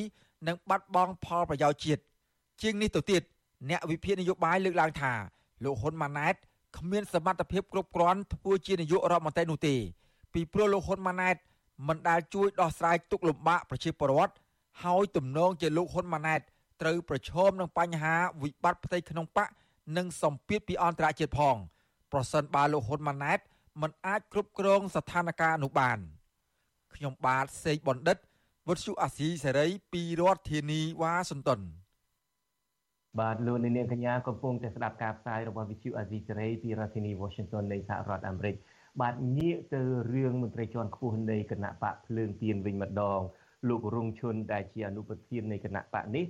[0.48, 2.02] និងបាត់បង់ផលប្រយោជន៍ជាតិ
[2.62, 3.22] ជាងនេះទៅទៀត
[3.70, 5.14] អ្នកវិភាគនយោបាយលើកឡើងថា
[5.64, 6.36] លោកហ៊ុនម៉ាណែត
[6.78, 9.76] គ្មានសមត្ថភាពគ្រប់គ្រាន់ធ្វើជានាយករដ្ឋមន្ត្រីនោះទេ
[10.34, 11.36] ពីព្រោះលោកហ៊ុនម៉ាណែត
[11.88, 14.34] មិនដែលជួយដោះស្រាយទុកលំបាកប្រជាពលរដ្ឋ
[14.84, 16.42] ហើយទំនងជាលោកហ៊ុនម៉ាណែត
[16.82, 19.50] ត្រូវប្រឈមនឹងបញ្ហាវិបត្តិផ្ទៃក្នុងបក
[19.98, 21.56] និងសម្ពាធពីអន្តរជាតិផង
[22.14, 23.40] ប្រសិនបើលោកហ៊ុនម៉ាណែត
[23.82, 25.98] មិនអាចគ្រប់គ្រងស្ថានភាពនោះបាន
[26.96, 28.18] ខ្ញុំបាទសេកបណ្ឌិត
[28.68, 31.62] វុទ្ធុអាស៊ីសេរីពីរដ្ឋធានីវ៉ាស៊ីនតោន
[33.20, 38.56] បាទលោកនាងកញ្ញាកំពុងតែស្ដាប់ការផ្សាយរបស់វិទ្យុអាស៊ីសេរីពីរដ្ឋធានី Washington នៃសហរដ្ឋអាមេរិក
[39.02, 39.82] បាទងាកទៅ
[40.14, 43.20] រឿងមន្ត្រីជាន់ខ្ពស់នៃគណៈបកភ្លើងទៀនវិញម្ដង
[43.70, 46.26] លោករងឈុនដែលជាអនុប្រធាននៃគណៈបកនេះ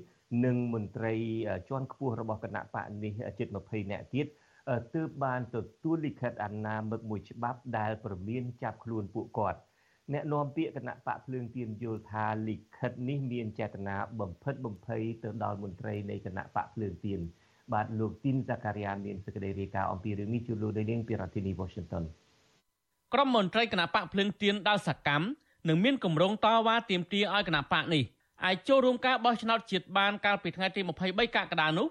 [0.45, 1.13] និងមន្ត្រី
[1.69, 4.27] ជាន់ខ្ពស់របស់គណៈបកនេះជិត20នាក់ទៀត
[4.93, 9.59] ទើបបានទទួលលិខិតអនាមិកមួយច្បាប់ដែលប្រមានចាប់ខ្លួនពួកគាត់
[10.13, 17.19] អ្នកនាំពាក្យគណៈបកភ្លើងទៀនយល់ថាលិខិតនេះមានចេតនាបំផិតបំភ័យទៅដល់មន្ត្រីនៃគណៈបកភ្លើងទៀន
[17.73, 22.03] បាទលោកទីនសាការីយ៉ាមានសេចក្តីរាយការណ៍អំពីរឿងនេះជួបលោកដីនាងពីរដ្ឋធានី Washington
[23.13, 25.25] ក្រុមមន្ត្រីគណៈបកភ្លើងទៀនដល់សកម្ម
[25.69, 28.03] នឹងមានគម្រោងតវ៉ាទាមទារឲ្យគណៈបកនេះ
[28.45, 31.87] អាចចូលរួមការបោះឆ្នោតជាតិបានកាលពីថ្ងៃទី23កក្កដានោះ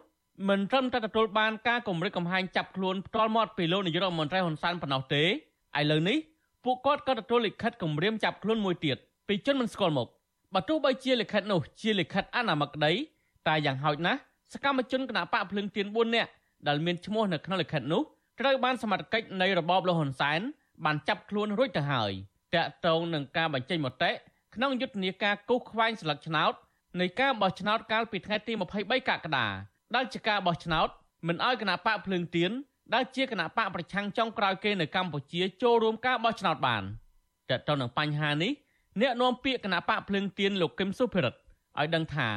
[0.48, 5.26] មិនត្រឹមតែទទួលបានការគម្រិតកំហែងចាប់ខ្លួនផ្ទាល់មាត់ពីលោកនាយករដ្ឋមន្ត្រីហ៊ុនសែនប៉ុណ្ណោះទេឥ
[5.90, 6.18] ឡូវនេះ
[6.64, 8.96] ពួកគាត់ក៏ទទួលលិខិតគម្រាមចាប់ខ្លួនមួយទៀត
[9.28, 10.09] ពីជនមិនស្គាល់មុខ
[10.55, 12.92] បើទោះបីជាលិខិតនោះជាលិខិតអនាមិកក្តី
[13.48, 14.18] តែយ៉ាងហោចណាស់
[14.52, 16.31] សកម្មជនគណបកភ្លឹងទៀន4នាក់
[16.68, 18.02] ដែលមានឈ្មោះនៅក្នុងលិខិតនោះ
[18.40, 20.40] ត្រូវបានសមត្ថកិច្ចនៃរបបលោកហ៊ុនសែន
[20.85, 22.12] បានចាប់ខ្លួនរួចទៅហើយ
[22.55, 24.11] តាក់ទងនឹងការបញ្ចេញមតិ
[24.55, 26.52] ក្នុងយុទ្ធនាការគូសខ្វែងស្លឹកឆ្នោត
[27.00, 28.52] នៃការបោះឆ្នោតកាលពីថ្ងៃទី
[28.83, 29.46] 23កក្កដា
[29.94, 30.88] ដែលជាការបោះឆ្នោត
[31.26, 32.50] មិនឲ្យគណៈបកភ្លើងទៀន
[32.94, 36.83] ដែលជាគណៈបកប្រឆាំងចុងក្រោយគេនៅកម្ពុជាចូលរួមការបោះឆ្នោតបាន
[37.50, 38.52] តើតើនឹងបញ្ហានេះ
[39.00, 41.38] អ្នកនាំពាក្យគណៈបកភ្លើងទៀនលោកគឹមសុភិរិទ្ធ
[41.78, 42.28] ឲ្យដឹងថា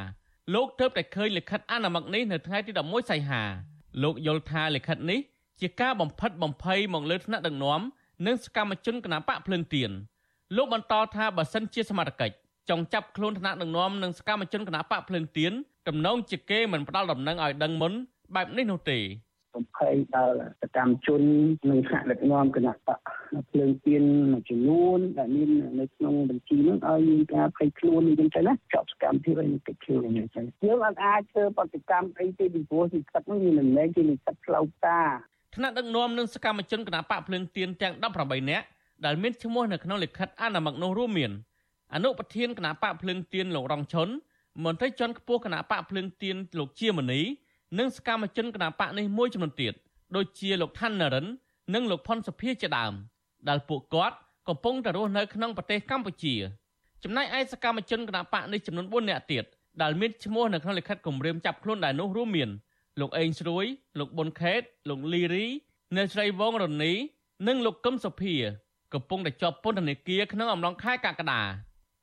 [0.53, 3.41] លោកទើបតែឃើញលិខិតអនុម័តនេះនៅថ្ងៃទី11សីហា
[4.03, 5.19] លោកយល់ថាលិខិតនេះ
[5.61, 7.81] ជាការបំផិតបំភ័យមកលើថ្នាក់ដឹកនាំ
[8.25, 9.91] និងសកម្មជនគណៈបកភ្លើងទៀន
[10.55, 12.27] លោកបន្តថាបើសិនជាសមត្ថកិ
[12.65, 15.54] ច្ចចង់ចាប់ខ្លួនថ្នាក់ដឹកនាំនិងសកម្មជនគណៈបកភ្លើងទៀន
[15.88, 17.93] ទំនងជាគេមិនផ្ដាល់ដំណឹងឲ្យដឹងមុន
[18.36, 18.99] បែបនេះនោះទេ
[19.56, 21.21] បំភ័យដល់សកម្មជន
[21.69, 22.99] និងថ្នាក់ដឹកនាំគណៈបក
[23.49, 25.49] ភ្លើងទៀនមួយចំនួនដែលមាន
[25.80, 35.10] នៅក្នុងបញ្ជីនោះឲ្យមានការភ័យខ្លួនអញ្ចឹងទៅណាជាប់សកម្មភាពឲ្យកិច្ចខ្លួនអញ្ចឹងយើងអត់អាចធ្វើប្រតិកម្មអីទេពីព្រោះទីខិតនោះវាមិនមែនជានិស្សិតផ្លូវការ
[35.56, 38.65] ថ្នាក់ដឹកនាំនិងសកម្មជនគណៈបកភ្លើងទៀនទាំង18នាក់
[39.06, 41.32] ដែលមានឈ្មោះនៅក្នុងលិខិតអនុម័តនោះរួមមាន
[41.95, 44.08] អនុប្រធានគណៈបកភ្លើងទៀនលោករងឈុន
[44.63, 47.21] មន្ត្រីជាន់ខ្ពស់គណៈបកភ្លើងទៀនលោកជាមនី
[47.79, 49.73] និងសកម្មជនគណៈបកនេះមួយចំនួនទៀត
[50.15, 51.25] ដូចជាលោកឋាននរិន
[51.73, 52.93] និងលោកផុនសុភាជាដើម
[53.49, 54.15] ដែលពួកគាត់
[54.47, 56.36] កំពុងតែរស់នៅក្នុងប្រទេសកម្ពុជា
[57.03, 59.43] ចំណែកឯសកម្មជនគណៈបកនេះចំនួន4នាក់ទៀត
[59.81, 62.49] ដែលមានឈ្មោះនៅក្នុងលិខិតគម្រាមចាប់ខ្លួនដែរនោះរួមមាន
[62.99, 63.65] លោកអេងស្រួយ
[63.99, 65.45] លោកប៊ុនខេតលោកលីរី
[65.95, 66.93] អ្នកស្រីវងរនី
[67.47, 68.36] និងលោកកឹមសុភា
[68.93, 71.41] កំពុងតែជាប់ពន្ធនាគារក្នុងអំឡុងខែកក្កដា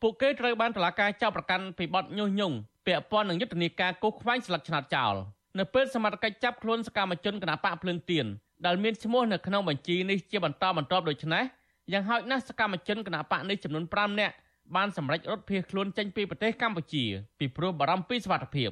[0.02, 5.14] ពួកគេត្រូវបានតុលាការចោទប្រកាន់ពីបទញុះញង់ពាក់ព័ន្ធនឹងយុទ្ធនាការកោះខ្វែងស្លឹកឆ្នោតចោល
[5.58, 8.26] នៅពេលសមត្ថកិច្ចចាប់ខ្លួនសកម្មជនគណបកភ្លើងទៀន
[8.66, 11.44] ដែលមានឈ្មោះនៅក្នុងបញ្ជីនេះជាបន្តបន្ទាប់ដូច្នេះ
[11.92, 14.34] យ៉ាងហោចណាស់សកម្មជនគណបកនេះចំនួន5នាក់
[14.76, 17.04] បានសម្រេចរត់ភៀសខ្លួនចេញពីប្រទេសកម្ពុជា
[17.38, 18.70] ពីព្រោះបារម្ភពីសុវត្ថិភាព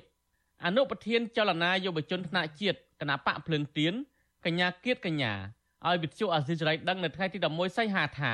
[0.65, 3.95] អនុប្រធានចលនាយុវជនថ្នាក់ជាតិគណបកភ្លើងទៀន
[4.45, 5.33] កញ្ញាគៀតកញ្ញា
[5.87, 8.33] ឲ្យវិទ្យុអាស៊ីសេរីដឹងនៅថ្ងៃទី11សីហាថា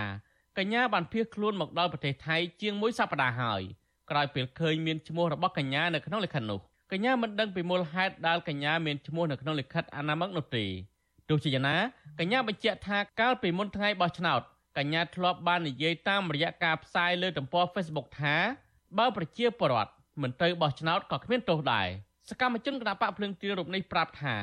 [0.59, 3.63] កញ្ញាបានភៀសខ្លួនមកដល់ប្រទេសថៃជាងមួយសប្តាហ៍ហើយ
[4.11, 6.61] ក្រោយពេលឃើញមានឈ្មោះរបស់កញ្ញានៅក្នុងលិខិតនោះ
[6.93, 10.65] កញ្ញាមិនដឹងពីមូលហេតុដែលកញ្ញាមានឈ្មោះនៅក្នុងលិខិតអនាមិកនោះទេ
[11.29, 11.77] ទោះជាយ៉ាងណា
[12.19, 14.41] កញ្ញាបញ្ជាក់ថាកាលពីមុនថ្ងៃបោះឆ្នោត
[14.79, 18.37] កញ្ញាធ្លាប់បាននិយាយតាមរយៈការផ្សាយលើទំព័រ Facebook ថា
[18.99, 19.93] បើប្រជាពលរដ្ឋ
[20.23, 21.89] មិនទៅបោះឆ្នោតក៏គ្មានទោសដែរ
[22.31, 24.35] សកម្មជនគណបកភ្លើងទៀនរូបនេះប្រាប់ថា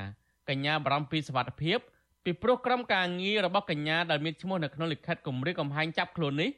[0.50, 1.80] កញ្ញាបារម្ភពីសុវត្ថិភាព
[2.26, 6.50] ពីព្រោះក្រុមការងាររបស់កញ្ញាដែលមានឈ្មោះនៅក្នុងលិខិតគម្រាមកំហែងចាប់ខ្លួននេះ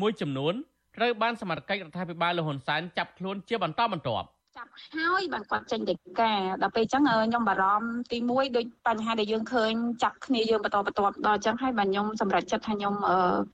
[0.00, 0.54] មួយចំនួន
[0.96, 6.32] ត្រូវបានសមត្ថកិច្ចរដ្ឋាភិបាលលហ៊ុនសែនចាប់ខ្លួនជាបន្តបន្ទាប់ចាប់ហើយបានគាត់ចេញដីកា
[6.62, 12.94] ដល់ពេលអញ្ចឹងខ្ញុំបារម្ភទី1ដូចបញ្ហាដែលយើងឃើញចាប់គ្នាយើងបន្តបន្ទាប់ដល់អញ្ចឹងហើយបាទខ្ញុំសម្រេចចិត្តថាខ្ញុំ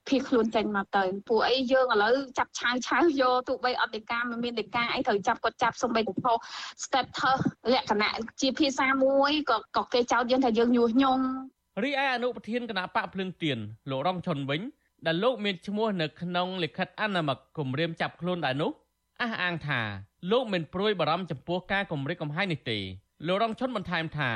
[0.09, 6.37] ភៀសខ្លួនចេញមកទៅពួកអីយើងឥឡូវចាប់ឆាវឆាវយកទោះបីអត់ដីកាមិនមានដីកាអីត្រូវចាប់គាត់ចាប់សំបីទៅផុស
[6.85, 7.41] status
[7.73, 11.25] លក្ខណៈជាភាសាមួយក៏ក៏គេចោទយើងថាយើងញុះញង់
[11.83, 13.59] រីឯអនុប្រធានគណៈបកភ្លឹងទៀន
[13.91, 14.61] លោករងឈុនវិញ
[15.07, 18.71] ដែលលោកមានឈ្មោះនៅក្នុងលិខិតអនាមិកគម្រាមចាប់ខ្លួនដែរនោះ
[19.23, 19.81] អះអាងថា
[20.31, 22.79] លោកមិនព្រួយបារម្ភចំពោះការគម្រិតកំហែងនេះទេ
[23.27, 24.31] លោករងឈុនបន្ថែមថា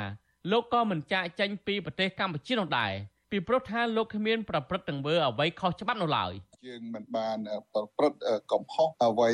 [0.50, 2.92] លោកក៏មិនចាកចេញពីប្រទេសកម្ពុជានោះដែរ
[3.30, 6.32] ពីព្រោះថាលោកគ្មានប្រព្រឹត្តទង្វើអ្វីខុសច្បាប់នោះឡើយ
[6.66, 7.38] យើងមិនបាន
[7.72, 8.18] ប្រព្រឹត្ត
[8.52, 9.30] កំហុសអ្វី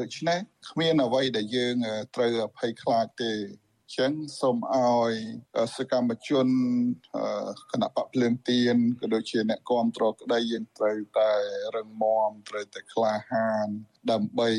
[0.00, 0.38] ដូច្នេះ
[0.70, 1.74] គ្មានអ្វីដែលយើង
[2.14, 3.32] ត្រូវភ័យខ្លាចទេ
[3.98, 5.14] ចឹងសូមឲ្យ
[5.76, 6.46] សកម្មជន
[7.70, 11.30] គណៈបកភ្លើងទៀនក៏ដូចជាអ្នកគ្រប់គ្រងក្តីយើងត្រូវតែ
[11.76, 13.66] រឹងមាំត្រូវតែក្លាហាន
[14.10, 14.50] ដើម្បី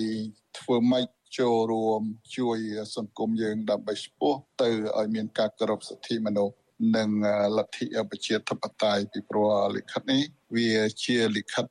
[0.59, 1.07] ធ្វើម៉េច
[1.39, 2.01] ចូលរួម
[2.37, 2.57] ជួយ
[2.95, 6.55] សង្គមយើងដើម្បីស្ពោះទៅឲ្យមានការគោរពសិទ្ធិមនុស្ស
[6.97, 7.09] និង
[7.57, 10.21] លទ្ធិប្រជាធិបតេយ្យពីព្រោះលិខិតនេះ
[10.55, 10.71] វា
[11.03, 11.65] ជាលិខិត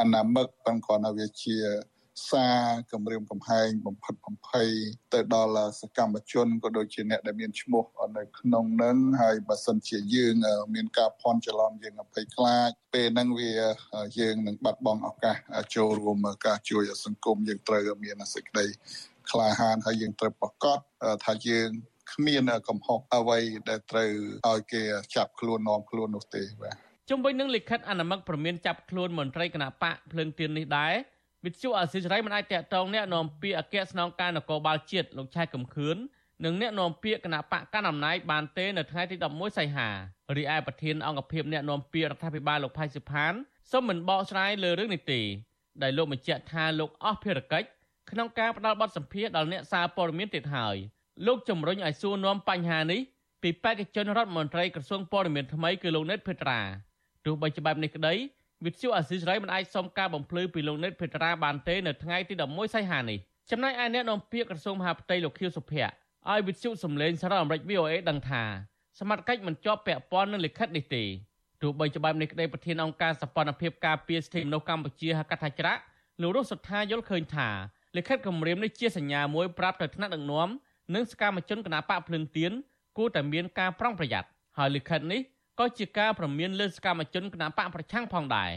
[0.00, 1.56] អនាមិកប៉ុន្តែគាត់ថាវាជា
[2.30, 2.60] សារ
[2.92, 4.68] គម្រាមកំហែងបំផិតបំភ័យ
[5.14, 7.84] ទៅដល់សកម្មជនក៏ដូចជាអ្នកដែលមានឈ្មោះ
[8.18, 10.34] នៅក្នុងនឹងហើយបើសិនជាយើង
[10.74, 13.52] មានការភ័ន្តច្រឡំយើងអភ័យខ្លាចពេលហ្នឹងវា
[14.18, 15.36] យើងនឹងបាត់បង់ឱកាស
[15.76, 18.66] ចូលរួមការជួយសង្គមយើងត្រូវមានសេចក្តី
[19.30, 20.78] ក្លាហានហើយយើងត្រូវប្រកាស
[21.26, 21.70] ថាយើង
[22.12, 24.10] គ្មានកំហុសអ្វីដែលត្រូវ
[24.48, 24.82] ឲ្យគេ
[25.16, 26.76] ចាប់ខ្លួននាំខ្លួននោះទេបាទ
[27.10, 30.94] ជុំវិញនឹងលិខិតអនុម័តព្រមានចាប់ខ្លួនមន្ត្រីគណៈបកភ្លើងទៀននេះដែរ
[31.44, 35.96] វិទ្យុអាស៊ីសេរីមិនអាចតាក់ទងអ្នកនាំពាក្យអគ្គស្នងការនគរបាលជាតិលោកឆៃកំខឿន
[36.44, 39.88] និងអ្នកនាំពាក្យគណៈបកកណ្ដាលអំណាចបានទេនៅថ្ងៃទី11សីហា
[40.36, 43.32] រីឯប្រធានអង្គភិបអ្នកនាំពាក្យរដ្ឋាភិបាលលោកផៃសិផាន
[43.70, 45.20] សូមមិនបកស្រាយលើរឿងនេះទេ
[45.82, 47.68] ដែលលោកបញ្ជាក់ថាលោកអស់ភារកិច្ច
[48.10, 50.76] ក្នុងការផ្ដល់បទសម្ភាសន៍ដល់អ្នកសារព័ត៌មានទៀតហើយ
[51.26, 53.00] លោកជំរុញឲ្យសួរនាំបញ្ហានេះ
[53.42, 56.60] ពីបេក្ខជនរដ្ឋមន្ត្រីក្រសួងព័ត៌មានថ្មីគឺលោកណេតភេត្រា
[57.24, 58.14] ទោះបីជាបែបនេះក្តី
[58.64, 63.18] វិទ្យុអាស៊ីសេរីមិនអាចសុំការបំភ្លឺពីលោកនិតភេត្រាបានទេនៅថ្ងៃទី11សីហានេះ
[63.50, 65.92] ចំណែកឯអ្នកនាំពាក្យក្រសួងមហាផ្ទៃលោកខៀវសុភ័ក្រ
[66.30, 68.42] ឲ្យវិទ្យុសំឡេងសារ៉ាអាមេរិក VOA ដឹងថា
[68.98, 71.04] សមត្ថកិច្ចមិនជាប់ពាក់ព័ន្ធនឹងលិខិតនេះទេ
[71.62, 75.80] ទោះបីជាបែបនេះក្តីប្រធានអង្គការសម្ព័ន្ធភាពការពារសិទ្ធិមនុស្សកម្ពុជាហៅកាត់ថាច្រាក់
[76.22, 77.48] លោករស់សុថាយល់ឃើញថា
[77.96, 80.48] លិខិតគម្រាមនេះជាសញ្ញាមួយប្រាប់ទៅថ្នាក់ដឹកនាំ
[80.94, 82.52] និងសកម្មជនគណបកភ្លឹងទៀន
[82.96, 85.20] គួរតែមានការប្រុងប្រយ័ត្នហើយលិខិតនេះ
[85.58, 88.50] ក៏ជាការប្រមានលើសកម្មជនគណបកប្រឆាំងផងដែរ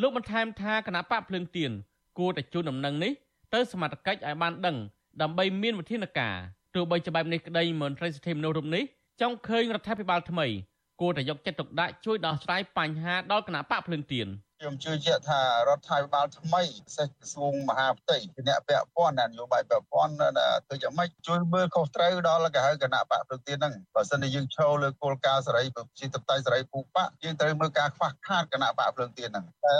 [0.00, 1.70] លោកបន្ថែមថាគណបកភ្លើងទៀន
[2.18, 3.12] គួរតែជូនដំណឹងនេះ
[3.54, 4.76] ទៅសមត្ថកិច្ចឲ្យបានដឹង
[5.22, 6.34] ដើម្បីមានវិធានការ
[6.74, 8.84] ទោះបីជាបែបនេះក្តីមន្ត្រីសិទ្ធិមនុស្សរូបនេះ
[9.20, 10.46] ចង់ឃើញរដ្ឋាភិបាលថ្មី
[11.00, 14.26] គួរតែយកចិត្តទុកដាក់ជួយដោះស្រាយបញ្ហាដល់គណៈបកភ្លើងទៀន។
[14.59, 20.13] ខ្ញុំជឿជាក់ថារដ្ឋាភិបាលថ្មីពិសេសក្រសួងមហាផ្ទៃជាអ្នកពាក់ព័ន្ធនយោបាយពាក់ព័ន្ធ
[20.69, 29.75] ទៅយ៉ាងម៉េចជួយមើលខុសត្រូវដល់គេហៅគណៈបកព្រឹកទៀនហ្នឹងបើសិនជាយើងឈរលើគោលការណ៍សេរីប្រជាធិបតេយ្យសេរីពូបកយើងត្រូវមើលការខ្វះខាតគណៈបកព្រឹកទៀនហ្នឹងតែ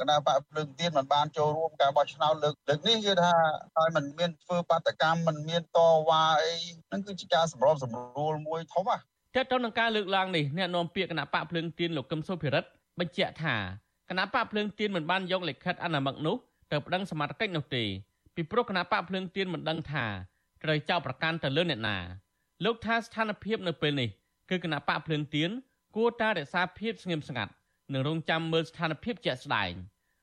[0.00, 3.32] គណៈបកព្រឹកទៀនមិនបានចូលរួមការបោះឆ្នោតលើកលើកនេះគឺថា
[3.76, 5.78] ឲ្យมันមានធ្វើបាតកម្មมันមានត
[6.08, 6.54] វ៉ាអី
[6.86, 13.56] ហ្នឹងគឺជាការសម្របសម្រួលមួយធំណាតើតើនឹងការលើកឡើងនេះអ្នកនាំពាក្យគណៈបកភ្លើងទៀនលោកកឹមសុភិរិទ្ធបញ្ជាក់ថា
[14.09, 16.35] គណៈបកភ្លើងទៀនមិនបានយកលិខិតអនុម័តនោះ
[16.71, 17.83] ទៅប្តឹងសមត្ថកិច្ចនោះទេ
[18.35, 20.05] ពីព្រោះគណៈបកភ្លើងទៀនមិនដឹងថា
[20.63, 21.97] ត្រូវចោទប្រកាន់ទៅលើអ្នកណា
[22.65, 24.09] លោកថាស្ថានភាពនៅពេលនេះ
[24.49, 25.49] គឺគណៈបកភ្លើងទៀន
[25.95, 27.51] គួរតែរក្សាភាពស្ងៀមស្ងាត់
[27.93, 29.71] និងរងចាំមើលស្ថានភាពជាក់ស្ដែង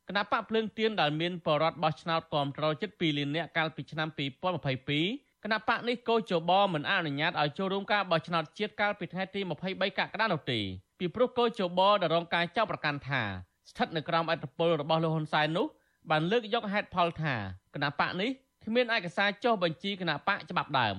[0.09, 9.41] គណៈបកភ្លើងទៀនដែលមានបរដ្ឋបោះឆ្នោតគាំទ្រជិត2លាននាក់កាលពីឆ្នាំ2022គណៈបកនេះកោជបមិនអនុញ្ញាតឲ្យចូលរួមការបោះឆ្នោតជាតិកាលពីថ្ងៃទី
[9.71, 10.61] 23កក្កដានោះទេ
[10.99, 13.23] ពីព្រោះកោជបដែលរងការចោទប្រកាន់ថា
[13.71, 15.67] ស្ថិតនៅក្រោមអធិបតេយ្យរបស់លោកហ៊ុនសែននោះ
[16.11, 17.35] បានលើកយកហេតុផលថា
[17.75, 18.31] គណៈបកនេះ
[18.65, 20.97] គ្មានឯកសារចុះបញ្ជីគណៈបកច្បាប់ដើម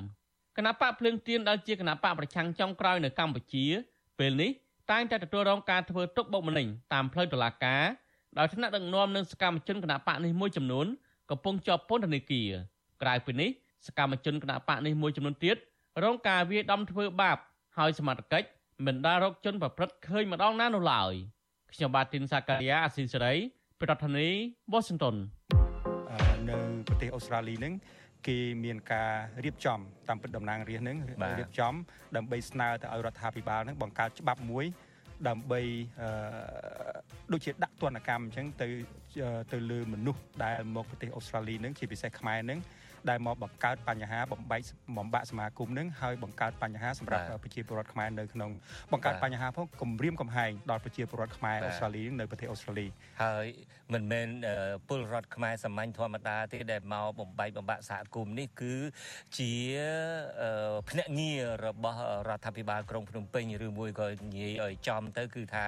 [0.58, 3.66] គណៈបកភ្លើងទៀនដែលជាគណៈបកប្រឆាំងចុងក្រោយនៅកម្ពុជា
[4.20, 4.52] ពេលនេះ
[4.92, 7.84] តែងតែទទួលរងការធ្វើទុកបុកម្នេញតាមផ្លូវតុលាការ
[8.38, 10.86] ដោយថ្នាក់ដឹកនាំនិងសកម្មជនគណៈបកនេះមួយចំនួន
[11.30, 12.50] កំពុងជាប់ពន្ធនាគារ
[13.02, 13.50] ក្រៅពីនេះ
[13.88, 15.58] សកម្មជនគណៈបកនេះមួយចំនួនទៀត
[16.04, 17.38] រងការវាយដំធ្វើបាប
[17.78, 18.48] ហើយសមត្ថកិច្ច
[18.86, 21.14] មិនដារកជនប្រព្រឹត្តឃើញម្ដងណានោះឡើយ
[21.76, 23.34] ខ្ញុំបាទទីនសាការីយ៉ាអស៊ីសេរី
[23.82, 24.38] ប្រធានាធិ
[24.72, 25.16] បតី Washington
[26.50, 26.58] នៅ
[26.88, 27.74] ប្រទេសអូស្ត្រាលីនឹង
[28.28, 29.12] គេមានការ
[29.46, 30.98] រៀបចំតាមពិតតំណាងរាស្ត្រនឹង
[31.40, 31.74] រៀបចំ
[32.16, 34.66] ដើម្បីស្នើទៅឲ្យរដ្ឋាភិបាលនឹងបង្កើតច្បាប់មួយ
[35.28, 35.62] ដើម្បី
[36.02, 36.10] អឺ
[37.34, 38.68] ដូចជាដាក់ទណ្ឌកម្មអញ្ចឹងទៅ
[39.54, 42.60] ទៅលើមនុស្សដែលមកប្រទេសអូស្ត្រាលីនឹងជាពិសេសខ្មែរនឹង
[43.10, 44.62] ដែលមកបង្កើតបញ្ហាបំបែក
[44.98, 48.52] បំបាក់សមាគមនឹងហើយបង្កើតបញ្ហាសម្រាប់ប្រជាពលរដ្ឋខ្មែរនៅក្នុង
[48.92, 52.88] បង្កើតបញ្ហាផងគម្រាមកំហែងដល់ប្រជាពលរដ្ឋខ្មែរអូស្ត្រាលីនៅប្រទេសអូស្ត្រាលី
[53.24, 53.48] ហើយ
[53.94, 54.28] មិនមែន
[54.88, 58.74] ពលរដ្ឋខ្មែរសាមញ្ញធម្មតាទេដែលមកបំបែកបំបាក់សហគមន៍នេះគឺ
[59.38, 59.54] ជា
[60.90, 65.66] ភ្នាក់ងាររបស់រដ្ឋាភិបាលក្រុងភ្នំពេញឬមួយក៏និយាយឲ្យចំទៅ គឺថា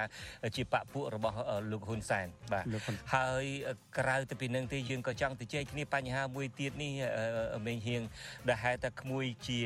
[0.56, 1.36] ជាបពពួករបស់
[1.72, 2.66] លោកហ៊ុនសែនបាទ
[3.16, 3.46] ហើយ
[4.00, 6.92] ក្រៅទៅពីនឹងទេយើងក៏ចង់ទៅជែកគ្នាបញ្ហាមួយទៀតនេះ
[7.68, 8.02] មេងហៀង
[8.50, 9.60] ដែលហេតុតែក្មួយជា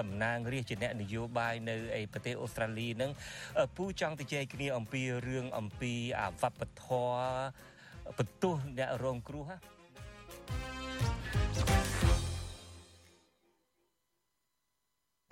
[0.00, 3.10] តំណាងរាជជាអ្នកនយោបាយនៅឯប្រទេសអូស្ត្រាលីហ្នឹង
[3.76, 7.79] ពូចង់ទៅជែកគ្នាអំពីរឿងអំពីអាវប្បធម៌
[8.18, 9.58] បន្ទោសអ្នករងគ្រោះណា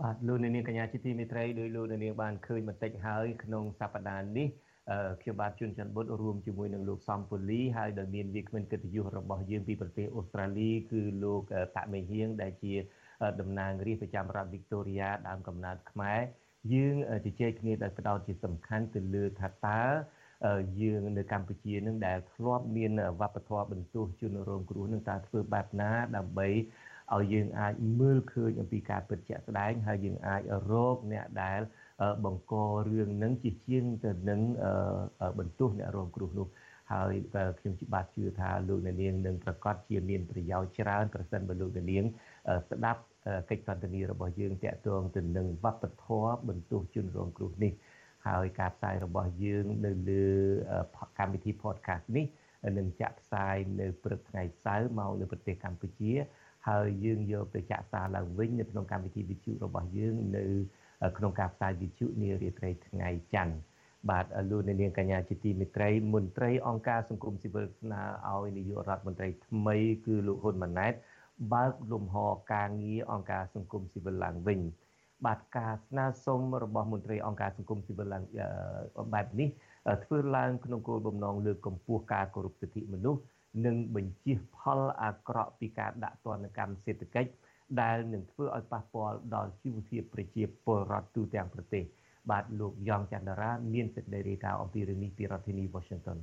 [0.03, 4.49] បាទលោកនាងកញ្ញាជាទីមេត្រីដោយលោកនាងបានឃើញបន្តិចហើយក្នុងសប្តាហ៍នេះ
[5.21, 11.43] ខ្ញុំបាទជួនច័ន្ទបុតរួមជាមួយនឹងលោកសំពូលីហើយដោយមានវាគ្មិនកិត្តិយសរបស់យើងពីប្រទេសអូស្ត្រាលីគឺលោក
[11.77, 12.75] តាក់មេហៀងដែលជា
[13.41, 16.21] តំណាងរាស្ត្រប្រចាំរដ្ឋវីកតូរីយ៉ាដើមកំណើតខ្មែរ
[16.73, 19.83] យើងជជែកគ្នាដោយផ្ដោតជាសំខាន់ទៅលើថាតើ
[20.81, 26.48] យើងនៅកម្ពុជានឹងដែលធ្លាប់មានវប្បធម៌បន្ទោសជនរងគ្រោះនឹងតើធ្វើបែបណាដើម្បី
[27.14, 31.61] ឲ្យយើងអាចមើលឃើញអំពីការពិតជាក់ស្ដែងហើយយើងអាចរកអ្នកដែល
[32.24, 32.55] បង្ក
[32.90, 34.40] រឿងនឹងជាជាងទៅនឹង
[35.38, 36.48] បន្ទោសអ្នករងគ្រោះនោះ
[36.92, 37.14] ហើយ
[37.59, 42.05] ខ្ញុំបាទជឿថាលោកអ្នកនាងនឹងប្រកាសជាមានប្រយោជន៍ច្រើនប្រសិនបើលោកអ្នកនាង
[42.70, 43.03] ស្ដាប់
[43.51, 47.72] កិច្ចសន្ទនារបស់យើងតាក់ទងទៅនឹងវប្បធម៌បន្ទោសជនរងគ្រោះនេះ
[48.26, 50.26] ហើយការផ្សាយរបស់យើងនៅលើ
[51.18, 52.26] កម្មវិធី podcast នេះ
[52.78, 56.12] នឹងចាក់ផ្សាយនៅព្រឹកថ្ងៃសៅរ៍មកនៅប្រទេសកម្ពុជា
[56.68, 60.44] ហើយយើងយកទៅចាក់ផ្សាយឡើងវិញនៅក្នុងកម្មវិធីវិទ្យុរបស់យើងនៅ
[61.18, 63.57] ក្នុងការផ្សាយវិទ្យុនារាត្រីថ្ងៃច័ន្ទ
[64.11, 69.76] បាទលោកនាងកញ្ញាជាទីមេត្រីមន្ត្រីអង្គការសង្គមស៊ីវិលស្នើឲ្យនាយករដ្ឋមន្ត្រីថ្មី
[70.07, 70.94] គឺលោកហ៊ុនម៉ាណែត
[71.52, 72.16] បើកលំហ
[72.52, 74.61] ការងារអង្គការសង្គមស៊ីវិលឡើងវិញ
[75.26, 78.24] បាទការស្នើសុំរបស់មន្ត្រីអង្គការសង្គមស៊ីវិលឡើង
[79.14, 79.48] បែបនេះ
[80.04, 83.20] ធ្វើឡើងក្នុងគោលបំណងលើកកម្ពស់ការគោរពសិទ្ធិមនុស្ស
[83.66, 87.31] និងបញ្ជៀសផលអាក្រក់ពីការដាក់ទណ្ឌកម្មសេដ្ឋកិច្ច
[87.81, 91.85] ដែលនឹងធ្វើឲ្យប៉ះពាល់ដល់ជីវភាពប្រជាពលរដ្ឋទូទាំងប្រទេស
[92.31, 96.18] បាទលោកយ៉ងច័ន្ទរា មានសេចក្តីរាយការណ៍អំពីរឿងនេះពីរដ្ឋធានី Washington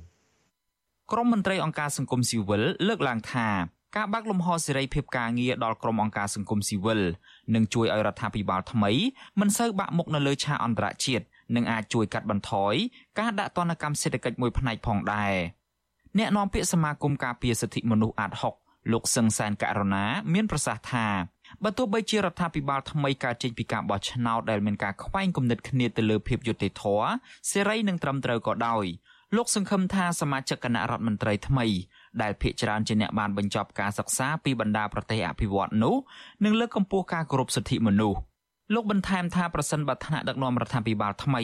[1.12, 3.48] ក្រមមន្ត្រីអង្គការសង្គមស៊ីវិលលើកឡើងថា
[3.96, 7.00] ការបើកលំហសេរីភាពការងារដល់ក្រុមអង្គការសង្គមស៊ីវិល
[7.54, 8.90] នឹងជួយឲ្យរដ្ឋាភិបាលថ្មី
[9.40, 11.24] មិនសូវបាក់មុខនៅលើឆាកអន្តរជាតិ
[11.56, 12.74] និងអាចជួយកាត់បន្ថយ
[13.18, 15.34] ការដាក់ទណ្ឌកម្មសេដ្ឋកិច្ចមួយផ្នែកផងដែរ
[16.18, 18.32] អ្នកនាំពាក្យសមាគមការពារសិទ្ធិមនុស្សអាត
[18.62, 20.04] 6លោកសឹងសានករណា
[20.34, 21.06] មានប្រសាសន៍ថា
[21.62, 27.08] បើទោះបីជារដ្ឋាភិបាលថ្មីកើតចេញពីការបោះឆ្នោតដែលមានការខ្វែងគំនិតគ្នាទៅលើភាពយុត្តិធម៌
[27.50, 28.84] សេរីនិងត្រឹមត្រូវក៏ដោយ
[29.36, 31.66] លោកសង្ឃឹមថាសមាជិកគណៈរដ្ឋមន្ត្រីថ្មី
[32.22, 35.96] ដែលភាគច្រើនជាអ្នកបានបញ្ចប់ការសិក្សាពីបណ្ដាប្រទេសអភិវឌ្ឍន៍នោះ
[36.44, 38.20] នឹងលើកកម្ពស់ការគោរពសិទ្ធិមនុស្ស
[38.74, 41.42] លោកបន្ថែមថាប្រសិនបើថ្នាក់ដឹកនាំរដ្ឋាភិបាលថ្មី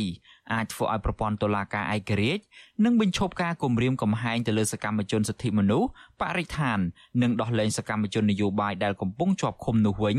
[0.52, 2.42] អាចធ្វើឲ្យប្រព័ន្ធតុលាការឯករាជ្យ
[2.84, 5.88] និងបញ្ឈប់ការគំរាមកំហែងទៅលើសកម្មជនសិទ្ធិមនុស្ស
[6.20, 6.78] បរិស្ថាន
[7.22, 10.18] និងដោះលែងសកម្មជននយោបាយដែលកំពុងជាប់ឃុំនោះវិញ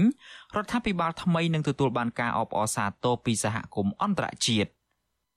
[0.56, 4.70] រដ្ឋាភិបាលថ្មីនឹងទទួលបានការអបអរសាទរពីសហគមន៍អន្តរជាតិ។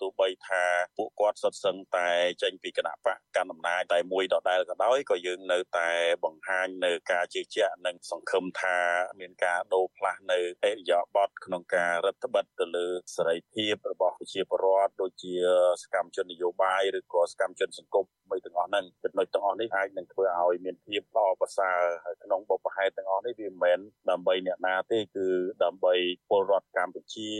[0.00, 0.64] ទោះបីថា
[0.96, 2.08] ពួកគាត់សុទ្ធសឹងតែ
[2.42, 5.90] ចេញពីគណៈបកកណ្ដាលអំណាចតែមួយដដែលក៏ដោយក៏យើងនៅតែ
[6.24, 8.76] បង្ហាញនៅការជឿជាក់និងសង្ឃឹមថា
[9.20, 15.34] មានការដូរផ្លាស់នៅអេរិយាប័តក្នុងការរដ្ឋបិទទៅលើសេរីភាពរបស់ប្រជាពលរដ្ឋដូចជា
[15.82, 23.78] សកម្មជននយោបាយឬក៏សកម្មជនសង្គមមួយទាំងអស់ហ្នឹងចំណុចទាំងអស់នេះអាចនឹងធ្វើឲ្យមានភាពល្អប្រសើរហើយក្នុងបុព្វហេតុទាំងអស់នេះវាមិនមែន
[24.10, 25.28] ដើម្បីអ្នកណាទេគឺ
[25.64, 25.94] ដើម្បី
[26.30, 27.30] ពលរដ្ឋកម្ពុជា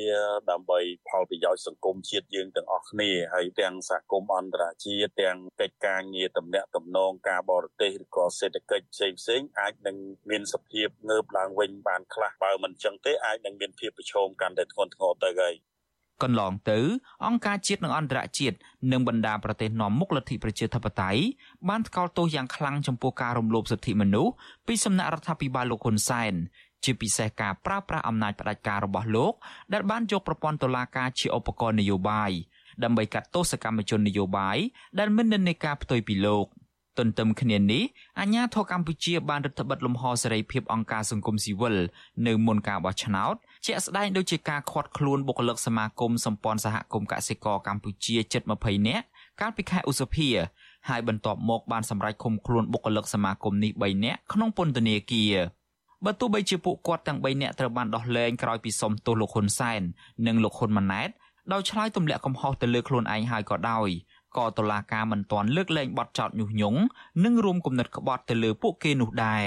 [0.51, 9.97] ដើម្បីផលប្រយោជន៍សង្គមជាតិយើងទាំងអស់គ្នាហើយទាំងសហគមន៍អន្តរជាតិទាំងកិច្ចការងារតំណាក់តំណងការបរទេសឬក៏សេដ្ឋកិច្ចផ្សេងផ្សេងអាចនឹង
[10.31, 15.55] មានសភាពងើបឡើងវិញបានខ្លះបើមិនចឹងទេអាចនឹងមានភាពប្រឈមកាន់តែធ្ងន់ធ្ងរទៅហើយ
[16.23, 16.79] កន្លងទៅ
[17.27, 18.57] អង្គការជាតិនិងអន្តរជាតិ
[18.93, 21.21] និងបណ្ដាប្រទេសនាំមុខលទ្ធិប្រជាធិបតេយ្យ
[21.69, 24.33] បានថ្កោលទោសយ៉ាងខ្លាំងចំពោះការរំលោភសិទ្ធិមនុស្ស
[24.67, 26.35] ពីសំណាក់រដ្ឋាភិបាលលោកហ៊ុនសែន
[26.85, 29.33] ជាពិសេសការប្រើប្រាស់អំណាចផ្ដាច់ការរបស់លោក
[29.73, 32.31] ដែលបានយកប្រព័ន្ធតុលាការជាឧបករណ៍នយោបាយ
[32.85, 34.57] ដើម្បីកាត់ទោសកម្មជននយោបាយ
[34.99, 36.47] ដែលមិននិន្នាការផ្ទុយពីលោក
[36.99, 37.83] ទន្ទឹមគ្នានេះ
[38.21, 41.77] អាញាធរកម្ពុជាបានរដ្ឋបិទលំហសេរីភាពអង្គការសង្គមស៊ីវិល
[42.27, 43.35] នៅមុនការបោះឆ្នោត
[43.67, 49.05] ជាក់ស្ដែងដូចជាការឃាត់ខ្លួនបុគ្គលិកសមាគមសម្ព័ន្ធសហគមន៍កសិករកម្ពុជាជិត20នាក់
[49.41, 50.29] កាលពីខែឧសភា
[50.89, 55.35] ហើយបន្ទាប់មកបានសម្រេចឃុំខ្លួនបុគ្គលិកសមាគមនេះ3នាក់ក្នុងពន្ធនាគារ
[56.06, 59.82] បើទោះបីជាពួកគាត់ទាំង3នាក់ត្រូវបានដោះលែងក្រោយពីសុំទោសលោកហ៊ុនសែន
[60.28, 61.10] និងលោកហ៊ុនម៉ាណែត
[61.54, 63.90] ដោយឆ្លើយទម្លាក់កំហុសទៅលើខ្លួនឯងហើយក៏ដោយ
[64.38, 66.80] ក៏តុលាការមិនទាន់លើកលែងបទចោទញុះញង់
[67.24, 69.46] និងរួមគំនិតក្បត់ទៅលើពួកគេនោះដែរ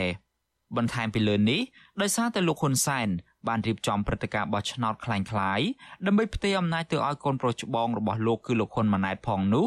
[0.77, 1.61] បន្ថែមពីលើនេះ
[2.01, 3.09] ដោយសារតែលោកហ៊ុនសែន
[3.49, 5.67] បានរៀបចំព្រឹត្តិការណ៍បោះឆ្នោតคล้ายៗ
[6.07, 9.67] ដើម្បីផ្ទេរអំណាចទៅឲ្យកូនប្រុសច្បងរបស់លោកគឺលោកហ៊ុនម៉ាណែតផងនោះ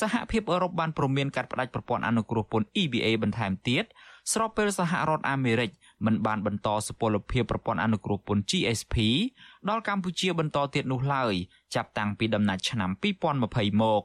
[0.00, 3.84] សហភាពអឺរ៉ុបបានព្រមានកាត់ផ្តាច់ប្រព័ន្ធអនុគ្រោះពន្ធ EBA បន្ថែមទៀត
[4.32, 5.70] ស្របពេលសហរដ្ឋអាមេរិក
[6.06, 8.96] មិនបានបន្តសុពលភាពប្រព័ន្ធអនុគ្រោះពន្ធ GSP
[9.68, 11.34] ដល់កម្ពុជាបន្តទៀតនោះឡើយ
[11.74, 14.02] ចាប់តាំងពីដំណាច់ឆ្នាំ2020មក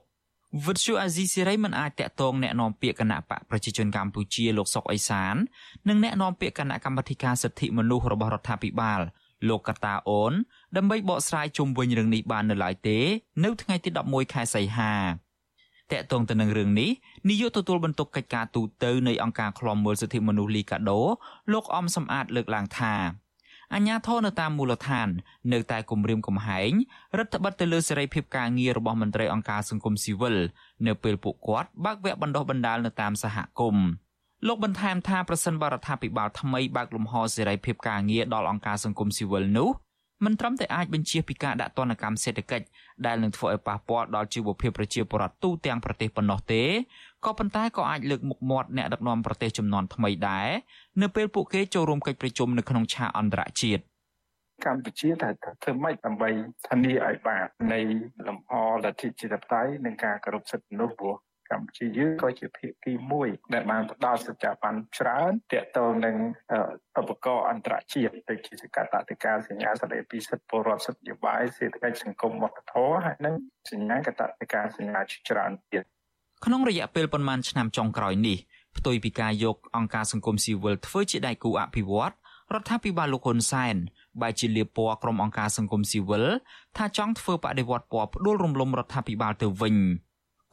[0.65, 5.35] វិទ្យុអាស៊ីសេរីមិនអាចតាក់ទងแนะនាំពាក្យគណៈបកប្រជាជនកម្ពុជាលោកសុកអេសាន
[5.89, 9.01] និងแนะនាំពាក្យគណៈកម្មាធិការសិទ្ធិមនុស្សរបស់រដ្ឋាភិបាល
[9.49, 10.33] លោកកតាអូន
[10.77, 12.99] ដើម្បីបកស្រាយជុំវិញរឿងនេះបាននៅឡើយទេ
[13.43, 14.93] នៅថ្ងៃទី11ខែសីហា
[15.92, 16.90] តកតងទៅនឹងរឿងនេះ
[17.28, 21.00] នាយកទទួលបន្ទុកកិច្ចការទូតនៃអង្គការឃ្លាំមើលសិទ្ធិមនុស្សលីកាដូ
[21.52, 22.94] លោកអំសំអាតលើកឡើងថា
[23.74, 25.08] អញ្ញាធននៅតាមមូលដ្ឋាន
[25.52, 26.72] នៅតែគម្រាមកំហែង
[27.18, 30.36] រដ្ឋបတ်ទៅលើសេរីភាពការងាររបស់មន្ត្រីអង្គការសង្គមស៊ីវិល
[30.86, 33.86] នៅពេលពួកគាត់បើកវគ្គបណ្ដុះបណ្ដាលនៅតាមសហគមន៍
[34.46, 39.70] លោកបន្ថែមថាប្រសិនបរដ្ឋាភិបាលថ្មីបើកលំហសេរីភាពការងារដល់អង្គការសង្គមស៊ីវិលនោះ
[40.24, 42.66] មិនត្រឹមតែអាចបញ្ជាពីការដាក់ទណ្ឌកម្មសេដ្ឋកិច្ច
[43.06, 46.62] ដែលនឹងធ្វើឲ្យប៉ះពាល់ដល់ជីវភាពប្រជាពលរដ្ឋទូទាំងប្រទេសប៉ុណ្ណោះទេ
[47.24, 50.48] ក៏ប៉ុន្តែក៏អាចលើកមុខមាត់អ្នកដឹកនាំប្រទេសចំនួនថ្មីដែរ
[51.02, 53.82] នៅពេលពួកគេចូលរួមកិច្ចប្រជុំនៅក្នុងឆាកអន្តរជាតិ
[54.66, 55.28] កម្ពុជាតែ
[55.62, 56.30] ធ្វើម៉េចដើម្បី
[56.66, 57.80] ធានាឲ្យបាននៃ
[58.26, 58.50] លំហ
[58.84, 61.16] លទ្ធិជាតិបតៃនិងការគោរពសិទ្ធិមនុស្សព្រោះ
[61.52, 66.16] កម្ពុជាយើងក៏ជាភាគីមួយ ដែលបានផ្ដល់សច្ចប័នច្រើនទាក់ទងនឹង
[67.00, 73.34] ឧបករណ៍អន្តរជាតិដូចជាកតតិកាសញ្ញាសេរីពីសិទ្ធិពលរដ្ឋសិទ្ធិនយោបាយសេដ្ឋកិច្ចសង្គមវប្បធម៌ហើយនិង
[73.70, 75.84] សញ្ញាកតតិកាសញ្ញាច្រើនទៀត
[76.44, 78.38] ក្នុងរយៈពេលប្រមាណឆ្នាំចុងក្រោយនេះ
[78.76, 82.12] ផ្ទុយពីការយកអង្គការសង្គមស៊ីវិលធ្វើជាដៃគូអភិវឌ្ឍ
[82.54, 83.76] រដ្ឋាភិបាលលោកហ៊ុនសែន
[84.20, 86.24] បែជាលៀបពណ៌ក្រុមអង្គការសង្គមស៊ីវិល
[86.76, 89.76] ថាចង់ធ្វើបដិវត្តពណ៌ផ្ដួលរំលំរដ្ឋាភិបាលទៅវិញ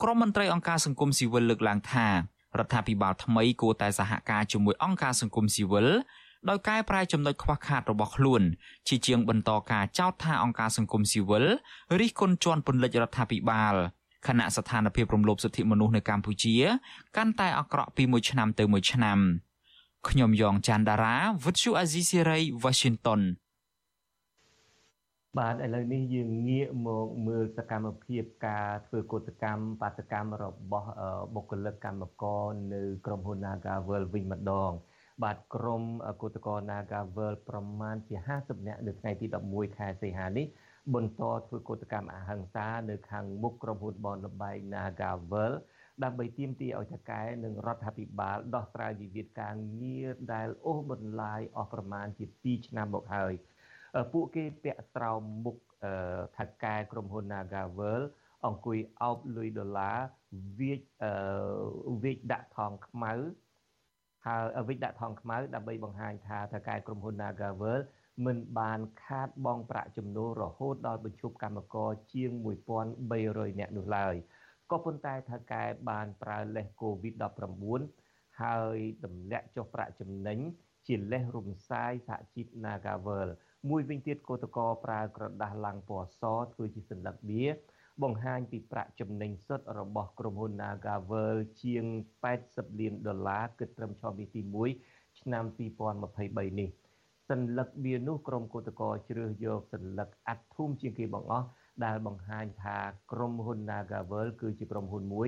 [0.03, 2.13] ក្រុមមន្ត្រីអង្គការសង្គមស៊ីវិលលើកឡើងថារ
[2.65, 5.88] ដ្ឋាភិបាលថ្មីគួរតែសហការជាមួយអង្គការសង្គមស៊ីវិល
[6.49, 8.41] ដោយកែប្រែចំណុចខ្វះខាតរបស់ខ្លួន
[8.88, 11.45] ជាជាងបន្តការចោទថាអង្គការសង្គមស៊ីវិល
[11.99, 13.75] រិះគន់ជន់ពន្លិចរដ្ឋាភិបាល
[14.27, 16.55] ខណៈស្ថានភាពរំលោភសិទ្ធិមនុស្សនៅកម្ពុជា
[17.17, 19.19] កាន់តែអាក្រក់ពីមួយឆ្នាំទៅមួយឆ្នាំ
[20.09, 23.21] ខ្ញុំយ៉ងច័ន្ទដារាវិទ្យុអាស៊ីសេរី Washington
[25.37, 30.89] បាទឥឡូវនេះយើងងាកមកមើលសកម្មភាពការធ្វើកោតកម្មបាតកម្មរបស់
[31.35, 34.71] បុគ្គលិកកម្មករនៅក្រុមហ៊ុន Nagavel វិញម្ដង
[35.23, 35.83] បាទក្រុម
[36.21, 40.45] កោតក្រ Nagavel ប្រមាណជា50នាក់នៅថ្ងៃទី11ខែសីហានេះ
[40.93, 45.51] បន្តធ្វើកោតកម្មអហិង្សានៅខាងមុខក្រុមហ៊ុនបនលបែង Nagavel
[46.03, 53.33] ដើម្បីទាមទារឲ្យថកែនិងរដ្ឋាភិបាលដោះស្រាយវិវាទការងារដែលអូសបន្លាយអស់ប្រមាណជា2ឆ្នាំមកហើយ
[54.13, 55.58] ពួកគេពាក់ស្រោមមុខ
[56.38, 58.02] ថកែក្រុមហ៊ុន Nagavel
[58.45, 59.97] អង្គុយអោបលុយដុល្លារ
[60.60, 60.82] វាច
[62.04, 63.13] វាចដាក់ថងខ្មៅ
[64.25, 67.80] ហើយវិចដាក់ថងខ្មៅដើម្បីបង្ហាញថាថកែក្រុមហ៊ុន Nagavel
[68.25, 72.32] មិនបានខាតបង់ប្រាក់ចំណូលរហូតដល់បញ្ឈប់កម្មករជាង
[72.95, 74.15] 1300នាក់នោះឡើយ
[74.71, 77.80] ក៏ប៉ុន្តែថកែបានប្រើលេស COVID-19
[78.41, 80.39] ហើយទម្លាក់ចុះប្រាក់ចំណេញ
[80.88, 83.30] ជាលេសរំសាយសហជីព Nagavel
[83.67, 87.43] មួយវិញទៀតគឧតកោប្រើក្រដាស់ឡាំងពណ៌សធ្វើជាសញ្ញត្តិបៀ
[88.03, 91.85] បង្ហាញពីប្រាក់ចំណេញសុទ្ធរបស់ក្រុមហ៊ុន Nagavel ជាង
[92.33, 94.41] 80លានដុល្លារគិតត្រឹមឆ្នាំទី
[94.79, 95.43] 1ឆ្នាំ
[95.97, 96.69] 2023នេះ
[97.29, 101.47] សញ្ញត្តិបៀនោះក្រុមគឧតកោជ្រើសយកសញ្ញត្តិអត់ធូមជាងគេបងអស់
[101.85, 102.77] ដែលបង្ហាញថា
[103.12, 105.27] ក្រុមហ៊ុន Nagavel គឺជាក្រុមហ៊ុនមួយ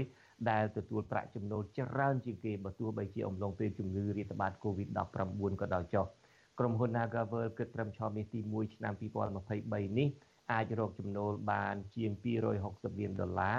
[0.49, 6.07] ដែលទទួលប្រាក់ចំណូលច្រើនជាងគេបើទោះបីជាអំឡុងពេលជំងឺរាតត្បាត COVID-19 ក៏ដោយចុះ។
[6.61, 8.93] ក្រុមហ៊ុន Nagavel គិតត្រឹមឆមាសទី1ឆ្នាំ
[9.41, 10.09] 2023នេះ
[10.51, 12.11] អាចរកចំណូលបានជាង
[12.55, 13.57] 260លានដុល្លារ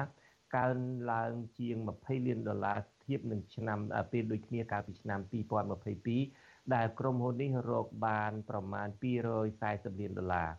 [0.56, 0.76] កើន
[1.12, 3.78] ឡើងជាង20លានដុល្លារធៀបនឹងឆ្នាំ
[4.12, 5.20] ពេលដូចគ្នាកាលពីឆ្នាំ
[5.96, 8.88] 2022ដែលក្រុមហ៊ុននេះរកបានប្រមាណ
[9.42, 10.50] 240លានដុល្លារ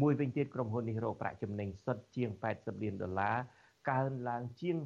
[0.00, 3.36] មួយវិញទៀតក្រុមហ៊ុននេះរកប្រាក់ចំណេញសុទ្ធជាង80លានដុល្លារ
[3.90, 4.76] កើនឡើងជាង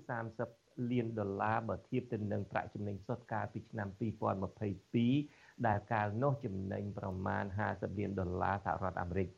[0.41, 9.29] 30លានដុល្លារបើធៀបទៅនឹងប្រាក់ចំណេញសុទ្ធកាលពីឆ្នាំ2022 ដែលកាលនោះចំណេញប្រមាណ50លានដុល្លារសហរដ្ឋអាមេរិក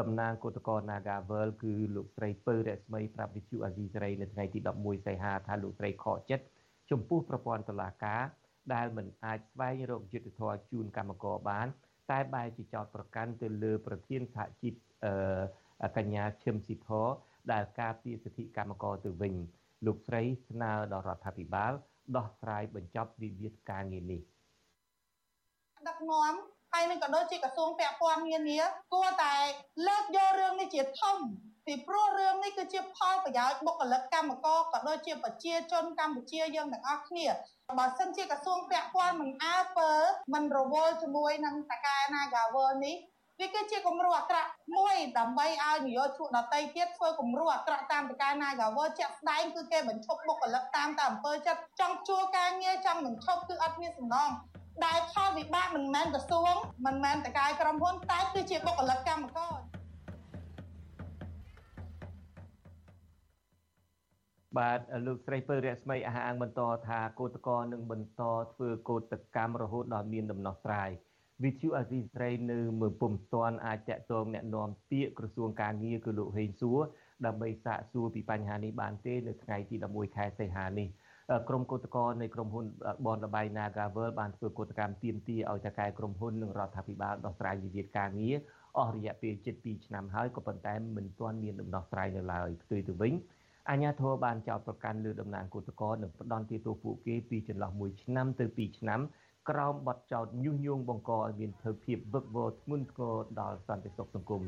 [0.00, 6.44] តំណាងគឧតកោ Nagavel គឺលោកស្រីពៅរស្មីប្រាប់វិទ្យុអាស៊ីសេរីនៅថ្ងៃទី11សីហាថាលោកស្រីខកចិត្ត
[6.90, 8.22] ចំពោះប្រព័ន្ធតុលាការ
[8.74, 11.66] ដែលមិនអាចស្វែងរកយុត្តិធម៌ជូនកម្មករបាន
[12.10, 14.74] តែបែរជាចោទប្រកាន់ទៅលើប្រធានសហជីព
[15.96, 16.90] កញ្ញាឈឹមស៊ីធ
[17.52, 19.34] ដែលការពារសិទ្ធិកម្មករទៅវិញ
[19.86, 21.72] លោកស្រីស្នើដល់រដ្ឋាភិបាល
[22.16, 24.20] ដោះស្រាយបញ្ចប់វិវាទការងារនេះ
[25.88, 26.32] ដឹកនាំ
[26.72, 28.60] ហើយនឹងក៏ដូចជាក្រសួងពាក់ព័ន្ធនានា
[28.92, 29.36] គួរតែ
[29.86, 31.16] លើកយករឿងនេះជាធំ
[31.66, 37.26] ពីព្រោះរឿងនេះគឺជាផលប្រយោជន៍បុគ្គលិកកម្មករក៏ដូចជាប្រជាជនកម្ពុជាយើងទាំងអស់គ្នា
[37.78, 39.90] បើសិនជាក្រសួងពាក់ព័ន្ធមិនអើពើ
[40.34, 42.96] មិនរវល់ជាមួយនឹងតកែ Nagawal នេះ
[43.40, 54.30] វាគឺជាគំរូអាក្រក់មួយដើម្បីឲ្យនយោជកដតីទៀតធ្វើគំរូអាក្រក់តាមតកែ Nagawal ជាក់ស្ដែងគឺគេបញ្ឈប់បុគ្គលិកតាមតែអំពើចិត្តចង់ជួការងារចង់បញ្ឈប់គឺអត់មានសំណង
[54.85, 56.55] ដែលផលវិបាកមិនមែនក្រសួង
[56.85, 59.55] មិនមែនតកាយក្រុមហ៊ុនតែគឺជាបុគ្គលិកកម្មករ
[64.57, 68.21] បាទលោកស្រីពៅរស្មីអះអាងបន្តថាកោតកោនឹងបន្ត
[68.53, 70.89] ធ្វើកោតកម្មរហូតដល់មានដំណោះស្រាយ
[71.43, 76.79] វិទ្យុអាស៊ីស្រីនៅមើលពុំទាន់អាចតាក់ទងแนะនាំពាក្យក្រសួងការងារគឺលោកហេងសួរ
[77.25, 80.87] ដើម្បីសាកសួរពីបញ្ហានេះបានទេនៅថ្ងៃទី11ខែសីហានេះ
[81.48, 82.64] ក្រុមកោតក្រនៃក្រុមហ៊ុន
[83.06, 88.36] បនលបៃ Nagavel បានធ្វើកោតកម្មទាមទារឲ្យតកែក្រុមហ៊ុននិងរដ្ឋាភិបាលដោះស្រាយវិវាទការងារ
[88.78, 93.12] អស់រយៈពេលជិត2ឆ្នាំហើយក៏ប៉ុន្តែមិនទាន់មានដំណោះស្រាយនៅឡើយផ្ទុយទៅវិញ
[93.70, 99.00] អាញាធរបានចោទប្រកាន់លើតំណាងគឧតកោនិងផ្ដន់ទោសពួកគេពីចន្លោះ1ឆ្នាំទៅ2ឆ្នាំ
[99.50, 104.42] ក្រោមបទចោទញុះញង់បង្កឲ្យមានភើភាពវឹកវរធ្ងន់ធ្ងរដល់សន្តិសុខសង្គម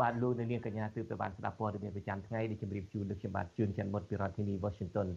[0.00, 5.08] បាទលោកនាងកញ្ញាទើបតែបានស្ដាប់ព័ត៌មានប្រចាំថ្ងៃដែលជម្រាបជូនលោកខ្ញុំបាទជួនច័ន្ទមុតពីរដ្ឋធានី Washington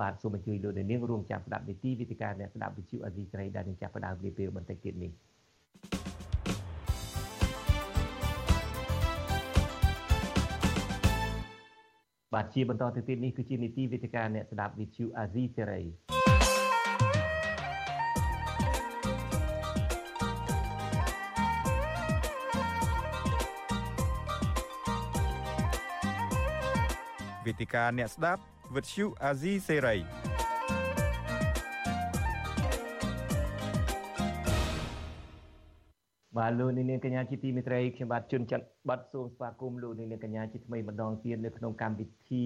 [0.00, 5.12] បាទសូមអញ្ជើញលោកនាងរួមចាំស្ដាប់នីតិវិទ្យាអ្នកស្ដាប់វិទ្យុអេស៊ីស្រីដែលនឹងចាប់ផ្ដើមនាពេលបន្តិចទៀតនេះ
[12.34, 15.82] បាទជាបន្តទៅទៀតនេះគឺជានីតិវិទ្យាអ្នកស្ដាប់វិទ្យុអាស៊ីសេរី
[27.54, 28.42] វេទិកាអ្នកស្ដាប់
[28.74, 29.96] វិទ្យុអាស៊ីសេរី
[36.38, 42.44] បាទលោកនាងកញ្ញាជាទីមេត្រីខ្ញុំបាទជួនច័ន្ទបាត់សូមស្វាគមន៍លោកនាងកញ្ញាជាថ្មីម្ដងទៀតនៅក្នុងកម្មវិធី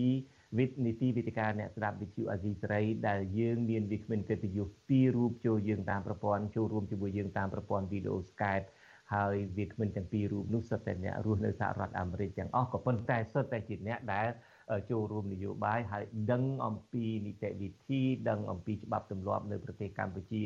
[0.59, 8.67] វិទ្យនីតិវិទ្យាអ្នកស្ដាប់វិទ្យុអាស៊ីសេរីដែលយើងមានវិក្កាមកិត្តិយសពីររូបចូលយើងតាមប្រព័ន្ធចូលរួមជាមួយយើងតាមប្រព័ន្ធវីដេអូ Skype
[9.15, 14.27] ហើយវាគ្មិនទាំងពីររូបនោះសុទ្ធតែអ្នករស់នៅសហរដ្ឋអាមេរិកទាំងអស់ក៏ប៉ុន្តែសុទ្ធតែជាអ្នកដែល
[14.91, 20.43] ចូលរួមនយោបាយហើយដឹងអំពីនីតិវិធីដឹងអំពីច្បាប់ទម្លាប់នៅប្រទេសកម្ពុជា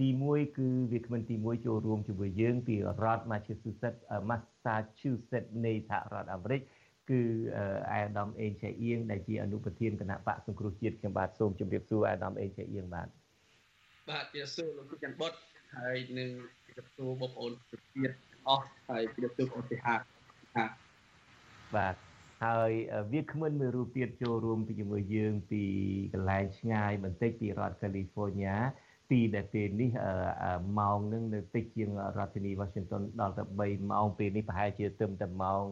[0.00, 4.00] ទី1គឺវាគ្មិនទី1ចូលរួមជាមួយយើងពីរដ្ឋ Massachusetts
[4.30, 6.60] Massachusetts នៃសហរដ្ឋអាមេរិក
[7.10, 7.20] គឺ
[7.92, 13.08] អាដាមអេងឆៃអៀងដែលជាអនុប្រធានគណៈបកសង្គ្រោះជាតិខ្ញុំបាទសូមជម្រាបសួរអាដាមអេងឆៃអៀងបាទ
[14.10, 15.32] បាទជាសួរលោកច័ន្ទបុត
[15.76, 16.30] ហើយនឹង
[16.66, 18.14] ជម្រាបសួរបងប្អូនជាតិ
[18.48, 19.96] អស់ហើយជម្រាបសួរបងប្អូនហា
[21.76, 22.09] បាទ
[22.44, 22.70] ហើយ
[23.12, 25.62] វាគ្មិនមួយរូបទៀតចូលរួមជាមួយយើងពី
[26.12, 28.54] កន្លែងឆ្ងាយបន្តិចពីរដ្ឋ California
[29.10, 29.90] ពីដែលពេលនេះ
[30.78, 35.62] ម៉ោងនឹងនៅតិចជាងរដ្ឋធានី Washington ដល់ទៅ3ម៉ោងពេលនេះប្រហែលជាទឹមតែម៉ោង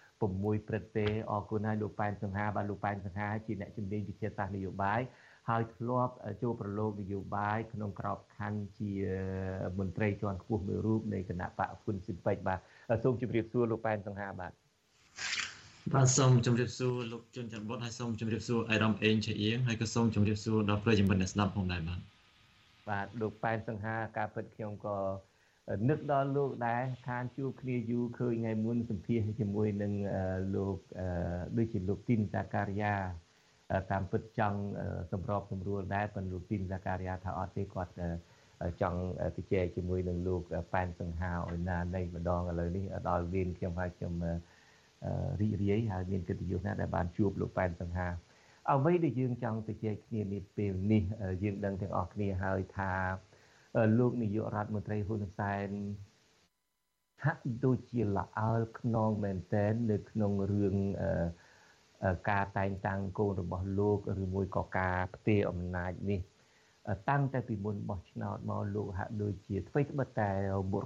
[0.00, 5.00] 6ព្រឹកទេអរគុណហើយលោកប៉ែនសង្ហាបាទលោកប៉ែនសង្ហាជាអ្នកជំនាញវិទ្យាសាស្ត្រនយោបាយ
[5.48, 8.92] ហើយធ្លាប់ចូលប្រឡូកនយោបាយក្នុងក្របខ័ណ្ឌជា
[9.78, 12.58] មន្ត្រីជាន់ខ្ពស់មួយរូបនៃគណៈបកហ៊ុនស៊ីពេចបាទ
[13.02, 14.52] សូមជម្រាបសួរលោកប៉ែនសង្ហាបាទ
[15.90, 22.00] បាទសូមជម្រាបសួរលោកជុនច័ន្ទបុតហើយសូមជម្រាបសួរអៃរ៉មអេងឆៃអៀងហើយក៏សូមជម្រាបសួរដល់ប្រិយមិត្តអ្នកស្ដាប់ផងដែរបាទ
[22.88, 24.96] បាទលោកប៉ែនសង្ហាការពិតខ្ញុំក៏
[25.88, 29.92] នឹកដល់លោកដែរខានជួបគ្នាយូរឃើញថ្ងៃមុនសម្ភាសជាមួយនឹង
[30.54, 30.76] លោក
[31.56, 32.94] ដូចជាលោកទីនសាការីយ៉ា
[33.90, 34.58] តាមពិតចង់
[35.12, 37.92] សម្របសម្រួលដែរប៉ុន្តែលោកទីនសាការីយ៉ាថាអត់ទេគាត់
[38.80, 39.00] ចង់
[39.36, 44.14] ទៅជែកជាមួយនឹងលោកប៉ែនសង្ហាឲ្យណានៃម្ដងឥឡូវនេះដល់វេនខ្ញុំហើយខ្ញុំ
[45.40, 48.08] រីករាយហើយមានកិត្តិយសណាស់ដែលបានជួបលោកប៉ែនសង្ហា
[48.70, 51.02] អ្វីដែលយើងចង់ទៅជែកគ្នានេះពេលនេះ
[51.42, 52.92] យើងដឹងទាំងអស់គ្នាហើយថា
[53.98, 55.68] លោកនាយករដ្ឋមន្ត្រីហ៊ុនសែន
[57.24, 60.74] ហាក់ដូចជាល្អើលខ្នងមែនតែននៅក្នុងរឿង
[62.30, 66.20] ការតែងតាំងកូនរបស់លោកឬមួយក៏ការផ្ទេរអំណាចនេះ
[67.08, 70.30] តាំងតែពីមុនបោះឆ្នោតមកលោកហាក់ដូចជាធ្វើត្បិតតែ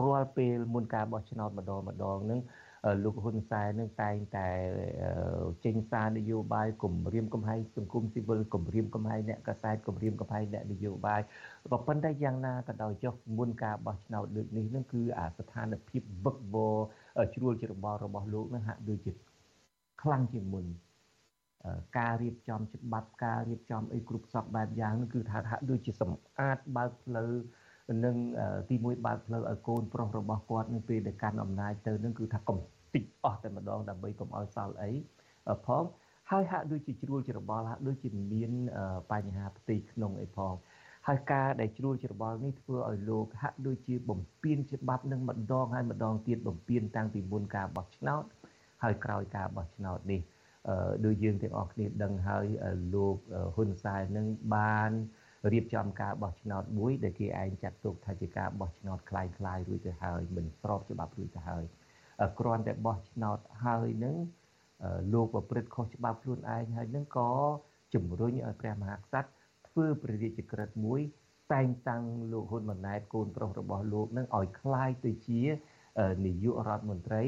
[0.00, 2.40] រាល់ពេលមុនការបោះឆ្នោតម្ដងម្ដងនឹង
[3.04, 4.48] លោកហ៊ុនសែននឹងតែងតែ
[5.64, 11.20] ចេញសារនយោបាយគម្រាមកំហែងសង្គមស៊ីវិលគម្រាមកំហែងអ្នកកសែតគម្រាមកំហែងអ្នកនយោបាយ
[11.72, 16.76] ក៏ប៉ុន្តែយ៉ាងណាក៏ដោយចុះមុនការបោះឆ្នោតលើកនេះនឹងគឺអាស្ថានភាពវឹកវរ
[17.34, 19.12] ជ្រួលច្របល់របស់លោកនឹងហាក់ដូចជា
[20.02, 20.66] ខ្លាំងជាងមុន
[21.98, 27.30] ការរៀបចំច្បាប់ការរៀបចំអីគ្រប់សពបែបយ៉ាងនោះគឺថាហាក់ដូចជាសម្អាតបើកផ្លូវ
[28.04, 28.16] នឹង
[28.70, 32.58] ទីមួយបើកផ្លូវឲ្យកូនប្រុសរបស់គាត់នឹងពេលដែលកាន់អំណាចទៅនឹងគឺថាកំ
[32.95, 34.91] តិចអស់តែម្ដងដើម្បីកុំឲ្យសល់អី
[35.67, 35.83] ផង
[36.31, 38.51] ហើយហាក់ដូចជាជ្រួលច្របល់ហាក់ដូចជាមាន
[39.11, 40.53] បញ្ហាផ្ទៃក្នុងអីផង
[41.07, 48.23] ហើយការដែលជ្រួលច្របល់នេះធ្វើឲ្យលោកហាក់ដូចជាបំពេញច្បាប់នឹងម្ដងហើយម្ដងទៀតបំពេញតាំងពីមុនការបោះឆ្នោត
[48.83, 50.21] ហើយក្រោយការបោះឆ្នោតនេះ
[51.05, 52.45] ដូចយើងទាំងអស់គ្នាដឹងហើយ
[52.93, 53.17] លោក
[53.55, 54.91] ហ៊ុនសែននឹងបាន
[55.53, 59.23] រៀបចំការបោះឆ្នោតមួយដែលគេឯងចាត់ទុកថាជាការបោះឆ្នោតคล้า
[59.55, 61.63] ยៗរួចទៅហើយមិនស្របច្បាប់រួចទៅហើយ
[62.39, 64.15] គ្រាន់តែបោះឆ្នោតហើយនឹង
[65.13, 67.31] លោកប្រព្រឹត្តខុសច្បាប់ខ្លួនឯងហើយនឹងក៏
[67.93, 69.21] ជំរុញឲ្យព្រះមហាក្សត្រ
[69.67, 71.01] ធ្វើព្រះរាជក្រឹត្យមួយ
[71.53, 75.41] តែងតាំងលោកហ៊ុនម៉ាណែតកូនប្រុសរបស់លោកនឹងឲ្យคล้ายទៅជា
[76.25, 77.21] នាយករដ្ឋមន្ត្រី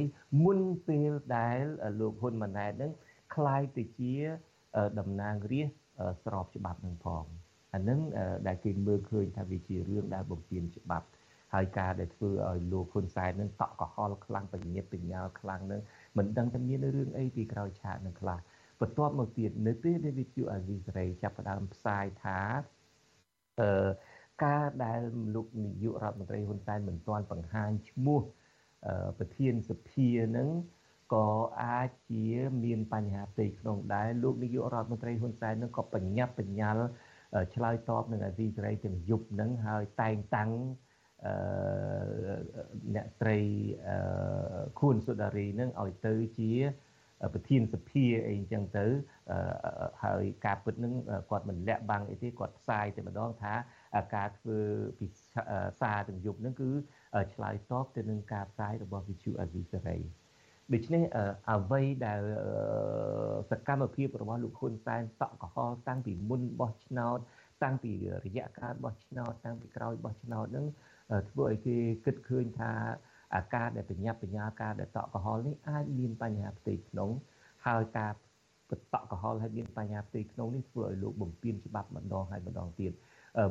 [0.43, 1.61] មុនពេលដែល
[1.99, 2.91] លោកហ៊ុនម៉ាណែតនឹង
[3.35, 4.15] คล้ายទៅជា
[4.99, 7.25] តំណាងរាស្ត្រស្របច្បាប់នឹងផង
[7.73, 7.99] អានឹង
[8.47, 11.07] ដែលគេមើលឃើញថាវាជារឿងដែលបំពេញច្បាប់
[11.54, 15.80] ហើយការដែលធ្វើឲ្យលោកហ៊ុនសែននឹងតក់កុហលខ្លាំងបញ្ញាបញ្ញាខ្លាំងនឹង
[16.18, 18.38] មិនដឹងថាមានរឿងអីពីក្រោយឆាកនឹងខ្លះ
[18.80, 22.40] បន្ទាប់មកទៀតនៅពេលដែលវិទ្យុអាស៊ីសេរីចាប់ផ្ដើមផ្សាយថា
[23.60, 23.88] អឺ
[24.44, 25.00] ការដែល
[25.34, 28.20] លោកនាយករដ្ឋមន្ត្រីហ៊ុនសែនមិនទាន់បង្ហាញឈ្មោះ
[29.18, 30.48] ប្រធានសភានឹង
[31.14, 31.26] ក៏
[31.62, 32.26] អាចជា
[32.64, 36.84] មានបញ្ហាផ្ទៃក្នុងដែរលោកនាយករដ្ឋមន្ត្រីហ៊ុនសែននឹងក៏បញ្ញាប់បញ្ញាល់
[37.54, 40.50] ឆ្លើយតបនឹងអាស៊ីសេរីទាំងយប់នឹងហើយតែងតាំង
[41.26, 41.34] អឺ
[42.94, 43.38] អ្នកស្រី
[43.88, 46.52] អឺខួនសុដារីនឹងឲ្យទៅជា
[47.34, 48.86] ប្រធានសភាអីអញ្ចឹងទៅ
[50.04, 50.94] ហើយការពិតនឹង
[51.30, 53.54] គាត់មិនលាក់បាំងអីទេគាត់ផ្សាយតែម្ដងថា
[54.16, 54.58] ការធ្វើ
[54.98, 55.06] ពី
[55.80, 56.70] សារទាំងយប់នឹងគឺ
[57.34, 59.98] ឆ្លើយតបទៅនឹងការផ្សាយរបស់វិទ្យុអាស៊ីសេរី
[60.74, 61.02] ដូច្នេះ
[61.50, 62.20] អ្វីដែល
[63.50, 67.18] សកម្មភាពរបស់លោកហ៊ុនសែនតក់កុហលតាំងពីមុនបោះឆ្នោត
[67.62, 67.92] តាំងពី
[68.24, 70.66] រយៈកាលបោះឆ្នោតតាំងពីក្រោយបោះឆ្នោតនឹង
[71.30, 72.72] ធ្វើឲ្យគេគិតឃើញថា
[73.34, 77.10] អាការដែលបញ្ញាបញ្ញាការដែលតក់កុហលនេះអាចមានបញ្ហាផ្ទៃក្នុង
[77.66, 78.12] ហើយការ
[78.70, 82.92] បតក់កុហលហើយមានបញ្ហាផ្ទៃក្នុងនេះធ្វើឲ្យលោកបំពេញច្បាប់ម្ដងហើយម្ដងទៀត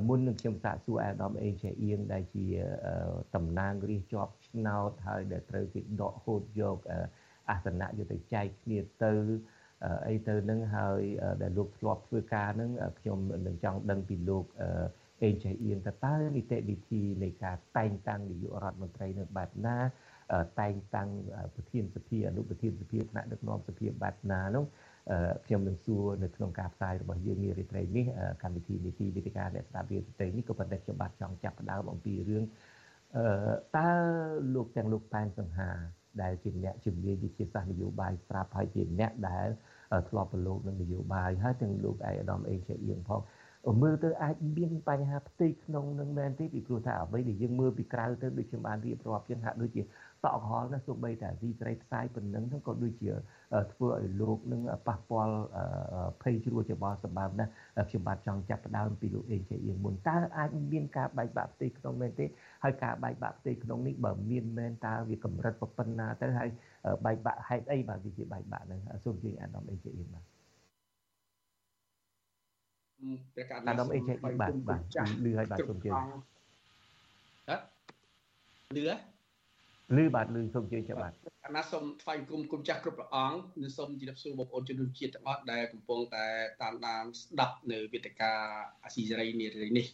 [0.07, 2.45] មុននឹងខ្ញុំសាកសួរអាដាមអេជាអៀងដែលជា
[3.35, 6.77] តំណាងរាជជាប់ឆ្នោតហើយដែលត្រូវគេដកហូតយក
[7.49, 9.11] អាសនៈយកទៅចែកគ្នាទៅ
[10.07, 10.99] អីទៅនឹងហើយ
[11.41, 14.67] ដែលលោកធ្លាប់ធ្វើការនឹងខ្ញុំនឹងចង់ដឹងពីលោកអេ
[15.21, 19.77] ចេះអៀងតើតើនីតិវិធីនៃការតែងតាំងនាយករដ្ឋមន្ត្រីនៅបែបណា
[20.59, 21.09] តែងតាំង
[21.55, 24.65] ប្រធានសភាអនុប្រធានសភាថ្នាក់ដឹកនាំសភាបែបណានោះ
[25.45, 28.05] ខ្ញុំនឹងសួរនៅក្នុងការផ្សាយរបស់យើងនារីត្រីនេះ
[28.43, 32.43] កម្មវិធីនីតិវិទ្យាអ្នកស្ដាប់រាជត្រីនេះក៏ប៉ុន្តែខ្ញុំបាទចង់ចាប់ផ្ដើមអំពីរឿង
[33.77, 33.89] តើ
[34.55, 35.71] លោកទាំងលោកប៉ែនសង្ហា
[36.21, 39.47] ដែលជាអ្នកជំនាញវិទ្យាសាស្ត្រនយោបាយស្រាប់ហើយជាអ្នកដែល
[40.09, 43.21] ធ្លាប់ប្រឡូកនឹងនយោបាយហើយទាំងលោកឯកឧត្តមអេងជាអៀងផង
[43.81, 49.87] មើលទៅអាចមានបញ្ហាផ្ទៃក្នុងនឹងមែនទេពីព្រោះថាអ្វីដែលយើងមើលពីក្រៅទៅដូចខ្ញុំបានរៀបរាប់ចឹងហាក់ដូចជាតក់
[50.25, 53.11] កុហលណាសូម្បីតែទីត្រីផ្សាយប៉ុណ្ណឹងហ្នឹងក៏ដូចជា
[53.73, 55.37] ធ្វើឲ្យលោកនឹងប៉ះពាល់
[56.21, 57.45] ភ័យជ្រួលច្របល់សម្បើមណា
[57.89, 62.25] ខ្ញុំបាទចង់ចាប់ផ្ដើមពីលោកអេជាអៀងមុនតើអាចមានការបែកបាក់ផ្ទៃក្នុងមែនទេ
[62.63, 66.49] ហើយការបែកបាក់ផ្ទៃក្នុងនេះបើមានមែនតើវាកម្រិតប៉ុណ្ណាទៅហើយ
[67.05, 70.36] បែកបាក់ហេតុអីបាទវាជាបែកបាក់ហ្នឹងសូមជួយអាដាមអេជាអៀងបាទ
[73.33, 76.03] ព្រះកណ្ដាលអាដាមអេជាបាទបាទលឺឲ្យបាទសូមជឿហ៎
[78.75, 79.17] លឺហ៎
[79.95, 81.13] លឺបាទលឺសូមជឿច្បាស់
[81.45, 86.25] អាណាសូមថ្វាយគុំគុំចាស់គ្រប់ព្រះអង្គនិងសូមជម្រាបសួរបងប្អូនជនរួមជាតិទាំងអស់ដែលកំពុងតែ
[86.61, 88.31] តាមដានស្ដាប់នៅវេទិកា
[88.83, 89.87] អាស៊ីសេរីនារីនេះ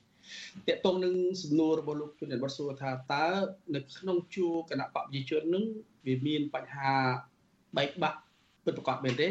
[0.68, 3.28] តកតងនឹងសំណួររបស់លោកជនវត្តសួរថាតើ
[3.76, 5.66] នៅក្នុងជួរគណៈបព្វជិជននឹង
[6.08, 6.93] វាមានបញ្ហា
[7.78, 8.20] បែកបាក់
[8.66, 9.28] ពិតប្រាកដមែនទេ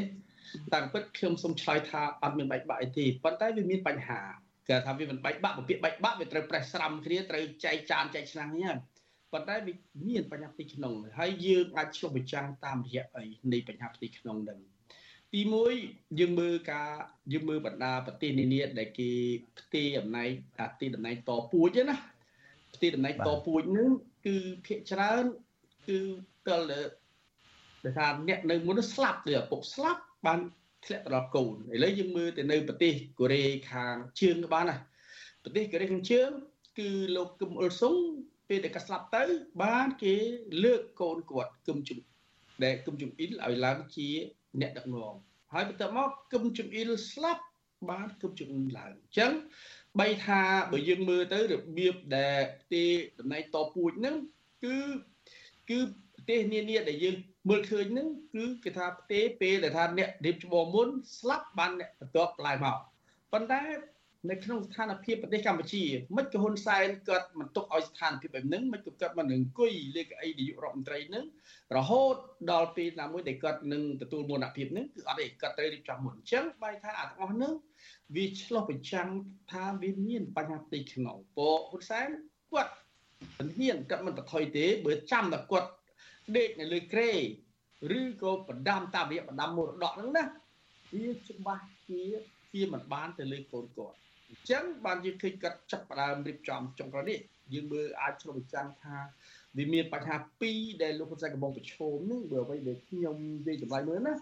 [0.74, 4.20] តាមពិតខ្ញុំសូមឆ្លើយថាអត់មានបែកបាក់អីទេប៉ុន្តែវាមានបញ្ហា
[4.68, 8.76] គេថាវាមិនបែកបាក់ពាក្យបែកបាក់វាត្រូវប្រេះស្រាំគ្នាត្រូវចែកចានចែកឆ្នាំងហ្នឹង
[9.32, 9.74] ប៉ុន្តែវា
[10.08, 14.60] មានបញ្ហាផ្ទៃក្នុងហើយយើងអាចឆ្លុះបញ្ចាំងតាមរយៈអីនៃបញ្ហាផ្ទៃក្នុងនឹង
[15.32, 15.40] ទី
[15.80, 16.90] 1យើងមើលការ
[17.32, 19.10] យើងមើលបណ្ដាប្រទេសនានាដែលគេ
[19.58, 20.28] ផ្ទេរអំណាច
[20.60, 21.96] អាទីតំណែងតពួចណា
[22.74, 23.90] ផ្ទេរតំណែងតពួចនឹង
[24.26, 24.36] គឺ
[24.66, 25.24] ភាកច្រើន
[25.88, 25.98] គឺ
[26.46, 26.86] ទាល់ដែល
[27.98, 30.40] ថាអ្នកនៅមុនស្លាប់ឬឪពុកស្លាប់ បាន
[30.84, 34.76] ធ្លាក់ទៅដល់កូនឥឡូវយើងមើលទៅនៅប្រទេសកូរ៉េខាងជើងក៏បានណា
[35.44, 36.30] ប្រទេសកូរ៉េខាងជើង
[36.78, 37.96] គឺលោកគឹមអ៊ុលសុង
[38.48, 39.24] ពេលដែលគាត់ស្លាប់ទៅ
[39.62, 40.14] បានគេ
[40.64, 41.98] លើកកូនគាត់គឹមជំ
[42.64, 44.08] ដែលគឹមជំអ៊ីលឲ្យឡើងជា
[44.60, 45.14] អ្នកដឹកនាំ
[45.52, 47.42] ហើយបន្ទាប់មកគឹមជំអ៊ីលស្លាប់
[47.90, 49.32] បានគឹមជំអ៊ីលឡើងអញ្ចឹង
[50.00, 50.40] បីថា
[50.72, 52.40] បើយើងមើលទៅរបៀបដែល
[52.72, 52.84] ទី
[53.18, 54.16] តំណែងតពូជហ្នឹង
[54.64, 54.76] គឺ
[55.70, 55.78] គឺ
[56.14, 57.16] ប្រទេសនានាដែលយើង
[57.48, 60.88] មើលឃើញហ្នឹងគឺគេថាប្រទេសពេលដែលថាអ្នករៀបច្បងមុន
[61.18, 62.76] ស្លាប់បានអ្នកបន្ទាប់ឡើងមក
[63.32, 63.62] ប៉ុន្តែ
[64.30, 65.84] នៅក្នុងស្ថានភាពប្រទេសកម្ពុជា
[66.16, 71.24] មិនក៏ហ៊ុនសែនគាត់មិនទុកឲ្យស្ថានភាពបែបហ្នឹងមិនក៏គាត់មិនអង្គុយលើកៅអីនាយករដ្ឋមន្ត្រីហ្នឹង
[71.76, 72.14] រហូត
[72.50, 77.52] ដល់ពេលណាមួយដែលគាត់នឹងទទួលមរណភាពហ្នឹងគឺអត់ទេគាត់ត្រូវរៀបចំមុនអញ្ចឹងបែរថាអាទាំងអស់ហ្នឹង
[78.14, 79.08] វាឆ្លោះបញ្ចាំង
[79.52, 82.08] ថាវាមានបញ្ហាផ្ទៃក្នុងពោហ៊ុនសែន
[82.52, 82.72] គាត់
[83.38, 85.68] មិនហ៊ានគាត់មិនប្រថុយទេបើចាំតែគាត់
[86.36, 87.10] ដេកនៅលើក្រេ
[87.98, 90.24] ឬក៏បណ្ដាំតាមរយៈបណ្ដាំមរតកហ្នឹងណា
[90.94, 92.02] វាច្បាស់ជា
[92.52, 93.96] ជាមិនបានទៅលើកូនគាត់
[94.28, 97.18] អញ្ចឹងបានយើងឃើញគាត់ចាប់ផ្ដើមរៀបចំចុងក្រោយនេះ
[97.54, 98.96] យើងមើលអាចឆ្លុះបញ្ចាំងថា
[99.56, 104.14] វាមានបញ្ហាពីរដែលលោកហ៊ុនសែនកំពុងប្រឈមនឹងបើអ្វីដែលខ្ញុំនិយាយចម្លើយមើលណា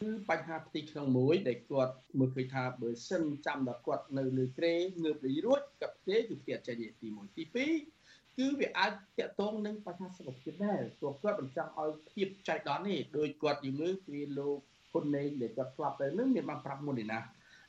[0.00, 7.95] គឺបញ្ហាផ្ទៃក្នុងមួយដែលគាត់មើលឃើញថាបើសិនចាំដល់គាត់នៅលើក្រេងើបរីរួចกับផ្ទៃគឺផ្ទះចេញទី1ទី2
[8.38, 14.58] គឺវាអាចតាក់ទងនឹងបញ្ហាសុខភាពដែរព្រោះគាត់មិនចង់ឲ្យភាពចៃដន្យទេដោយគាត់យល់មើលពីលោក
[14.90, 17.20] ហ៊ុនណេងដែលគាត់ស្លាប់ទៅនឹងមានបានប្រាប់មុននេះណា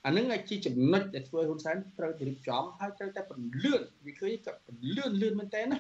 [0.06, 5.78] អានឹងអាចជាចំណុចដែលធ្វើហ៊ុនសែនត្រូវរៀបចំហើយត្រូវតែពន្លឿនវាឃើញគាត់ពន្លឿនលឿនមែនតើណា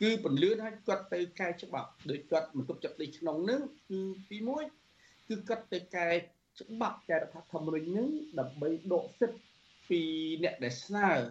[0.00, 4.00] គឺពន្លឿនឲ្យគាត់ទៅកែច្បាប់ដោយគាត់មិនទុកចិត្តទីក្នុងនឹងគឺ
[4.30, 4.38] ទី
[4.84, 6.08] 1គឺគាត់ទៅកែ
[6.60, 8.08] ច្បាប់កែរដ្ឋធម្មនុញ្ញនឹង
[8.38, 9.40] ដើម្បីដកសិទ្ធិ
[9.88, 10.00] ពី
[10.42, 11.24] អ្នកដែលស្នើចាត់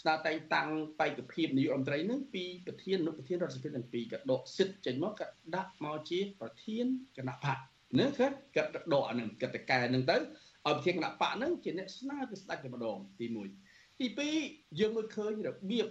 [0.00, 0.68] ស្នើតែងតាំង
[1.00, 6.86] បេក្ខភាពនាយករដ្ឋមន្ត្រីនឹងពីប្រធានអនុប្រធានរដ្ឋសភាទាំងពីរក៏ដកសិទ្ធិចេញមកក៏ដាក់មកជាប្រធាន
[7.16, 7.58] គណៈបក
[7.98, 10.22] នឹងគាត់គាត់ដកអានឹងគាត់ទៅកែនឹងទៅឲ្យ
[10.64, 13.26] ប្រធានគណៈបកហ្នឹងជាអ្នកស្នើទៅស្ដេចតែម្ដងទី
[13.64, 14.06] 1ទី
[14.42, 15.86] 2យើងមើលឃើញរបៀប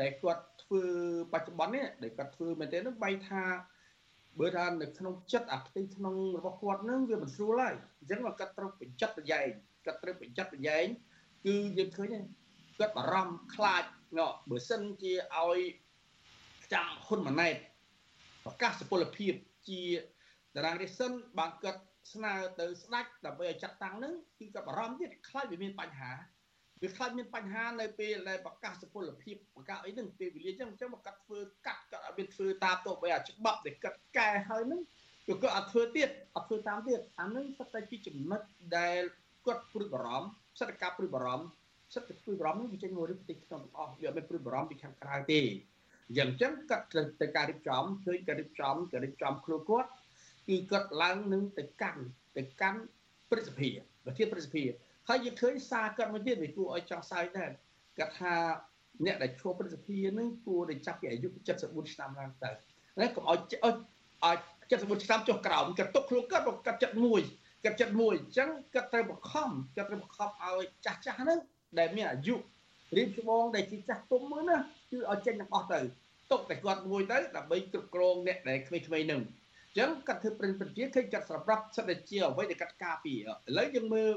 [0.00, 0.82] ដែលគាត់ធ្វើ
[1.32, 3.42] បច្ចុប្បន្ននេះដែលគាត់ធ្វើមែនទេហ្នឹងបែរថា
[4.40, 9.48] បើថានៅក្នុងចិត្តអាផ្ទៃក្នុងរបស់គាត់ហ្នឹងវាមិនស្រួលហើយអញ្ចឹងគាត់ត្រូវបញ្ចុតប្រយែង
[9.86, 10.86] គាត់ត្រូវបញ្ចុតប្រយែង
[11.46, 12.08] គឺយើងឃើញ
[12.78, 13.84] គាត់បារម្ភខ្លាច
[14.18, 15.58] ណោះបើសិនជាឲ្យ
[16.72, 17.56] ចាំហ៊ុនម៉ាណែត
[18.44, 19.32] ប្រកាសសុពលភាព
[19.68, 19.82] ជា
[20.54, 21.80] តារាងរាជសិនបានគាត់
[22.12, 26.12] ស្នើទៅស្ដេចដើម្បីឲ្យចាត់តាំងនឹងគឺក៏បារម្ភទៀតខ្លាចវាមានបញ្ហា
[26.82, 34.80] វាខ្លាចមានបញ្ហានៅពេលដែលប្រកាសសុពលភាពប្រកាសអីហ្នឹងពេលវេលាអញ្ចឹងអញ្ចឹងមកកាត់ធ្វើកាត់កាត់ឲ្យមានធ្វើតាមទៅបីអាច្បាប់ដែលកាត់កែហើយហ្នឹង
[35.26, 38.40] គឺគាត់អត់ធ្វើទៀតអត់ធ្វើតាមទៀតអាហ្នឹងសិតតែជាចំណុច
[38.76, 39.02] ដែល
[39.46, 41.46] គាត់ព្រួយបារម្ភសិតតែការព្រួយបារម្ភ
[41.94, 45.40] សិតតែព្រួយបារម្ភនេះវាចេញមកពីប្រទេសក្នុងទាំងអស់វាអត់មានព្រួយបារម្ភពីខាងក្រៅទេ
[46.16, 46.86] យ៉ាងអញ្ចឹងគាត់
[47.20, 49.90] ទៅការរៀបចំឃើញការរៀបចំការរៀបចំខ្លួនគាត់
[50.48, 52.02] គឺគាត់ឡើងនឹងទៅកាន់
[52.36, 52.80] ទៅកាន់
[53.30, 53.70] ព្រឹទ្ធសភា
[54.04, 54.64] ប្រធានព្រឹទ្ធសភា
[55.08, 57.50] ហើយយើងឃើញសារគាត់មួយទៀតវាគួរឲ្យចង់សើចដែរ
[57.98, 58.34] គាត់ថា
[59.06, 61.28] អ្នកដែលឈ្មោះព្រឹទ្ធសភានឹងគួរតែចាប់ពីអាយុ
[61.60, 62.50] 74ឆ្នាំឡើងទៅ
[63.00, 64.38] ណាកុំឲ្យឲ្យ
[64.70, 71.38] 74ឆ្នាំចុះក្រោមគាត់ទុកខ្លួនគាត់គាត់71គាត់71អញ្ចឹងគាត់ត្រូវបង្ខំគាត់ត្រូវបង្ខំឲ្យចាស់ចាស់ហ្នឹង
[71.78, 72.34] ដែលមានអាយុ
[72.96, 74.56] រៀបច្បងដែលជាចាស់ទុំមើលណា
[74.90, 75.80] គឺឲ្យចេញទាំងអស់ទៅ
[76.30, 79.22] ទុកតែគាត់មួយទៅដើម្បីគ្រប់គ្រងអ្នកដែលក្មេងៗហ្នឹង
[79.78, 84.10] ចឹងគាត់ធ្វើប្រិនប្រជាឃើញគាត់សម្រាប់សិទ្ធិជាអ្វីដែលគាត់ការពារឥឡូវយើងមើល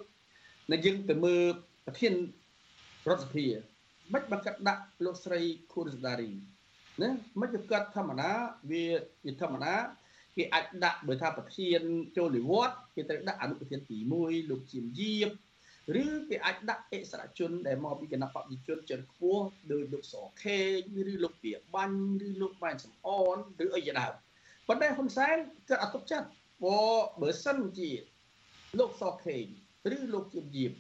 [0.72, 1.44] នៅយើងទៅមើល
[1.86, 2.14] ប្រធាន
[3.10, 3.46] រដ្ឋសភា
[4.14, 5.42] មិនបើគាត់ដាក់លោកស្រី
[5.74, 6.32] ខួនសដារី
[7.02, 7.10] ណា
[7.42, 8.32] មិនគឺគាត់ធម្មតា
[8.72, 8.86] វា
[9.24, 9.76] ជាធម្មតា
[10.36, 11.82] គេអាចដាក់បើថាប្រធាន
[12.18, 15.30] ចូលនិវត្តន៍គេត្រូវដាក់អនុប្រធានទី1លោកជាមយាប
[16.04, 20.60] ឬគេអាចដាក់អិសរាជជនដែលមកពីគណៈបព្វជិជនចិនខ្ពស់ដោយលោកសខេ
[20.96, 24.08] ងឬលោកពីបាញ់ឬលោកម៉ែនសំអនឬអីយ៉ាងណា
[24.68, 25.38] ប៉ុន្តែហ៊ុនសែន
[25.70, 26.28] គាត់អត់ទុកចិត្ត
[26.62, 27.92] ព្រោះបើសិនជា
[28.80, 29.46] លោកសខេង
[29.96, 30.72] ឬលោកជាយាប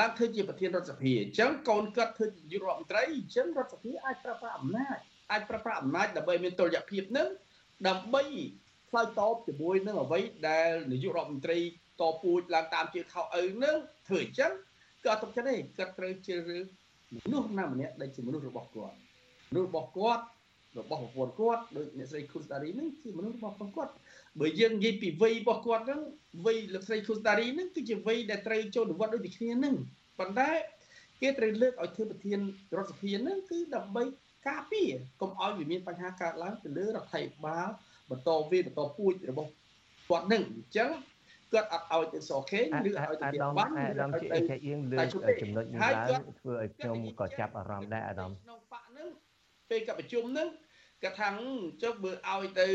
[0.00, 4.98] ឡើងធ្វើជាប្រធានរដ្ឋសភាអញ្ចឹងកូនគាត់ធ្វើជានាយករដ្ឋមន្ត្រីអញ្ចឹងរដ្ឋសភាអាចប្រើប្រាស់អំណាច
[5.32, 7.28] អាចប្រើប្រាស់អំណាចដើម្បីមានតុល្យភាពនឹង
[7.88, 8.22] ដើម្បី
[8.90, 11.58] ឆ្លើយតបជាមួយនឹងអ្វីដែលនាយករដ្ឋមន្ត្រី
[12.00, 13.76] តពូជឡើងតាមជាខោឪនឹង
[14.08, 14.52] ធ្វើអញ្ចឹង
[15.02, 16.66] គឺអត់ទុកចិត្តទេគាត់ត្រូវជ្រើសរើស
[17.26, 18.96] មនុស្សណាម្នាក់ដែលជាមនុស្សរបស់គាត់
[19.50, 20.24] មនុស្សរបស់គាត់
[20.78, 23.92] របស់ប្រពន្ធគាត់ដូចអ្នកស្រីខុសតារីហ្នឹងជាមនុស្សរបស់ប្រពន្ធគាត់
[24.40, 26.00] បើយើងនិយាយពីវ័យរបស់គាត់ហ្នឹង
[26.46, 29.74] វ័យលោកស្រីខុសតារីហ្នឹងគឺជាវ័យដែលត្រូវចូលនិវត្តន៍ដូចគ្នាហ្នឹង
[30.18, 30.50] ប៉ុន្តែ
[31.20, 32.40] គេត្រូវលើកឲ្យធ្វើប្រធាន
[32.76, 34.04] រដ្ឋសភាហ្នឹងគឺដើម្បី
[34.48, 34.90] ការពារ
[35.20, 37.68] កុំឲ្យវាមានបញ្ហាកើតឡើងទៅលើរដ្ឋាភិបាល
[38.10, 39.50] បន្តវេបន្តពូជរបស់
[40.08, 40.90] គាត់ហ្នឹងអញ្ចឹង
[41.52, 44.98] គាត់អត់ឲ្យទៅសខេងឬឲ្យទៅទៀតបានអាដាមជាអីគេអៀងលើ
[45.42, 49.08] ចំណុចនេះឡើងធ្វើឲ្យខ្ញុំក៏ចាប់អារម្មណ៍ដែរអាដាមក្នុងបកហ្នឹង
[49.70, 50.48] ពេលកប្រជុំហ្នឹង
[51.02, 51.28] គាត់ថា
[51.82, 52.68] ចុះបើឲ្យទៅ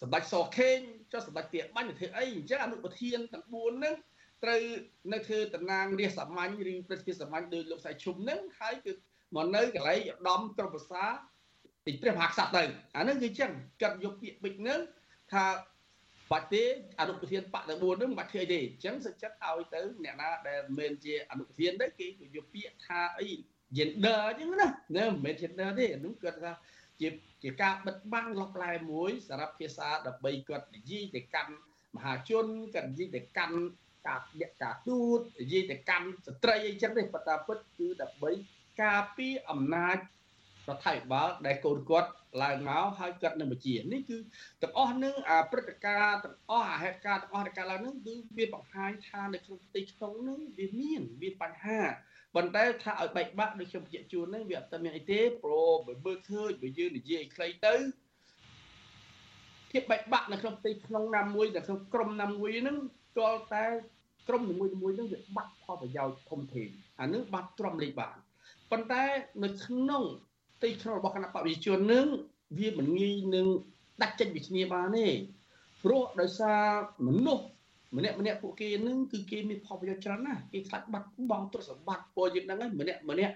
[0.00, 0.78] សម្ដេចសខេង
[1.12, 3.94] ចុះសម្ដេចទាបាញ់ទៅធ្វើអីអញ្ចឹងអនុប្រធានទាំង4ហ្នឹង
[4.44, 4.60] ត្រូវ
[5.12, 8.92] នៅធ្វើតំណាងរាជសាមញ្ញឬប្រតិភិសាមញ្ញដោយលោកសៃឈុំហ្នឹងហើយគឺ
[9.36, 11.04] មកនៅកន្លែងឧត្តមក្រុមប្រសា
[11.86, 12.62] ទីព្រះមហាក្សត្រទៅ
[12.96, 13.50] អាហ្នឹងគឺអញ្ចឹង
[13.82, 14.80] កាត់យកពាក្យបិចហ្នឹង
[15.32, 15.44] ថា
[16.30, 16.62] បាច់ទេ
[17.00, 23.28] អនុប្រធានបកទាំង4ហ្នឹងមិនបាច់ធ្វើអីទេអញ្ចឹងសុខចិត្តឲ្យទៅអ្នកណាដែលមិនមែនជាអនុប្រធានទេគេក៏យកពាក្យថាអី
[23.76, 26.52] gender អញ្ចឹងណាណាមិនមែន gender ទេអានោះគាត់ថា
[27.00, 27.08] ជា
[27.42, 31.52] ជាការបិទបាំងលបឡែមួយសម្រាប់ភាសាដើម្បីគាត់និយាយទៅកាន់
[31.96, 33.56] មហាជនគាត់និយាយទៅកាន់
[34.06, 38.30] ការអ្នកការទូតនិយាយទៅកាន់ស្ត្រីអីចឹងទេប៉ុន្តែពិតគឺដើម្បី
[38.82, 39.96] ការពារអំណាច
[40.68, 42.10] រដ្ឋាភិបាលដែលកូនគាត់
[42.42, 44.18] ឡើងមកហើយគាត់នឹងបញ្ជានេះគឺ
[44.62, 51.80] ទាំងអស់នឹងអាព្រឹត្តិការណ៍ទាំងអស់អាហេតុការណ៍ទាំងអស់ដែលកើតឡើងនឹងគឺវាបង្ហាញថានៅក្នុងប្រទេសក្នុងនឹងវាមានមានបញ្ហា
[52.34, 57.74] ប៉ុន្តែថាឲ្យបែកបាក់ដូចខ្ញុំបញ្ជាក់ជូនហ្នឹងវាអត់មានអីទេព្រោះបើមើលឃើញបើយើងនិយាយឲ្យខ្លីទៅ
[59.70, 62.76] ភាពបែកបាក់នៅក្នុងប្រទេសក្នុងណាមួយនៅក្នុងក្រុមណាមួយហ្នឹង
[63.18, 63.66] ទាល់តែ
[64.28, 66.68] ក្រុមនីមួយៗហ្នឹងវាបាត់ផលប្រយោជន៍ធំធេង
[67.00, 68.16] អានឹងបាត់ទ្រាំលេខបាន
[68.70, 69.04] ប៉ុន្តែ
[69.44, 70.04] នៅក្នុង
[70.62, 72.06] ទីក្នុងរបស់គណៈបព្វជិជននឹង
[72.58, 73.46] វាមិនងាយនឹង
[74.02, 75.08] ដាច់ចេញពីគ្នាបានទេ
[75.82, 76.60] ព្រោះដោយសារ
[77.06, 77.44] មនុស្ស
[77.96, 83.34] ម្នាក់ម្នាក់ពួកគេនឹងគឺគេមានផលប្រយោជន៍ច្រើនណាស់គេខ្លាចបាត់បង់ទ្រព្យសម្បត្តិពលយើងហ្នឹងហើយម្នាក់ម្នាក់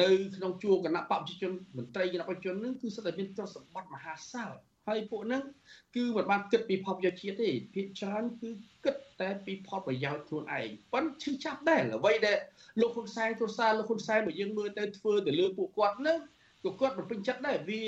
[0.00, 4.50] នៅក្នុងជួរគណៈបព្វជិជនមន្ត្រីគណៈបព្វជិជននឹងគឺសិតតែមានទ្រព្យសម្បត្តិមហាសាល
[4.88, 5.42] ហើយពួកហ្នឹង
[5.96, 8.50] គឺមិនបានគិតពីផលប្រយោជន៍ជាតិទេភាគច្រើនគឺ
[8.84, 12.38] គិតតែពីផលប្រយោជន៍ខ្លួនឯងប៉ុន្តែឈឺចាប់ដែរអ្វីដែល
[12.80, 16.18] លោកហ៊ុនសែនគ្រួសារលោកហ៊ុនសែនបើយើងមើលទៅធ្វើទៅលើពួកគាត់ហ្នឹង
[16.66, 17.82] ក៏គាត់មិនពេញចិត្តដែរវា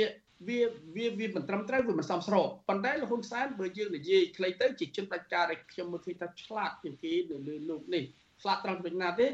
[0.49, 0.59] វា
[0.97, 8.05] វាវាមិនត្រឹមត្រូវវាមិនសមស្របប៉ុន្តែលោកហ៊ុនសែនបើយើងនិយាយខ្លីទៅជាជនដាច់ការដែលខ្ញុំមើលឃើញថាឆ្លាតជាងគេនៅលើលោកនេះ
[8.43, 9.27] ឆ្លាតត្រង់ដូចណាទេ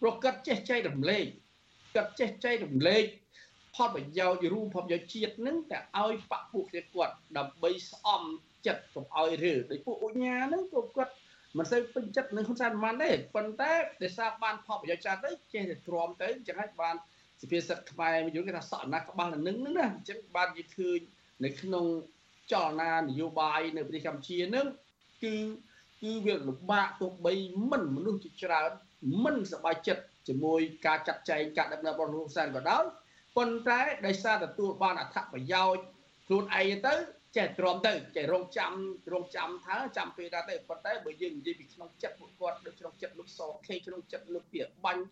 [0.00, 1.26] ព្រោះគាត់ចេះចែករំលែក
[1.94, 3.04] គាត់ចេះចែករំលែក
[3.76, 8.22] ផលប្រយោជន៍រួមផលប្រយោជន៍ជាតិនឹងតែឲ្យបពពួកគ្នាគាត់ដើម្បីស្អំ
[8.66, 11.12] ចិត្តកុំឲ្យរើដោយពួកអញ្ញានឹងក៏គាត់
[11.58, 13.72] មិនសូវពេញចិត្តនឹងហ៊ុនសែនប៉ុន្មានទេប៉ុន្តែ
[14.02, 16.96] ដោយសារបានផលប្រយោជន៍ច្រើនទៅចេះតែទ្រាំទៅចឹងហើយបាន
[17.42, 21.00] សុភាសិតខ្មែរមួយយើងគេថាសក់ណាក្បាលនឹងហ្នឹងណាអញ្ចឹងបាននិយាយឃើញ
[21.44, 21.86] នៅក្នុង
[22.52, 24.66] ចលនានយោបាយនៅប្រទេសកម្ពុជាហ្នឹង
[25.22, 25.34] គឺ
[26.02, 27.34] គឺវាលំបាកទោះបី
[27.70, 28.70] មិនមនុស្សជាច្រើន
[29.24, 32.84] មិនសប្បាយចិត្តជាមួយការចាត់ចែងការដឹកនាំរបស់លោកហ៊ុនសែនក៏ដោយ
[33.36, 35.82] ប៉ុន្តែដោយសារទទួលបានអត្ថប្រយោជន៍
[36.26, 36.94] ខ្លួនឯងទៅ
[37.36, 38.72] ចេះទ្រាំទៅចេះរងចាំ
[39.12, 45.02] រងចាំថាចាំពេលដែរទៅប៉ុន្តែបើយើងនិយាយពីក្នុងចិត្តពួកគាត់ដូចក្នុងចិត្តលោកសខេក្នុងចិត្តលោកពីបាញ់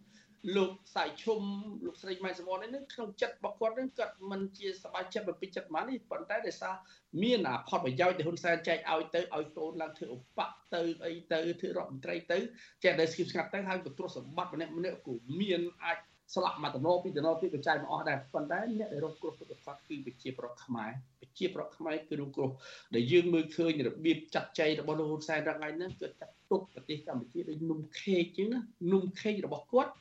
[0.57, 1.43] លោកសាយឈុំ
[1.84, 6.74] លោកស្រីម៉ែសមននេះក្នុងចិត្តរបស់គាត់នឹងគាត់មិនជាសប្បាយចិត្តមិនពេញចិត្តប៉ុន្មាននេះប៉ុន្តែដោយសារ
[7.22, 12.38] មានអាផលប្រយោជន៍ដែលហ៊ុនសែនចែកឲ្យទៅឲ្យកូនឡើងធ្វើឧបៈទៅអីទៅធ្វើរដ្ឋមន្ត្រីទៅ
[12.84, 15.99] ចេះតែស្គីបស្ងាត់ទៅហើយក៏ទ្រព្យសម្បត្តិម្នាក់ម្នាក់ក៏មានអាច
[16.35, 22.51] ស្លាប់មកតំណពីតំណពីបច្ច័យមកអស់ដែរប៉ុន្តែអ្នកដែលរងគ្រោះពិតប្រាកដគឺប្រជាប្រដ្ឋខ្មែរប្រជាប្រដ្ឋខ្មែរគឺរងគ្រោះ
[22.95, 28.61] ដែលយើងមើលឃើញរបៀបចាត់ចែងរបស់លោកហ៊ុនសែនរងថ្ងៃហ្នឹងគឺចាត់ទុកប្រទេសកម្ពុជាដូចនំខេកជាងណា
[28.93, 29.93] នំខេករបស់គាត់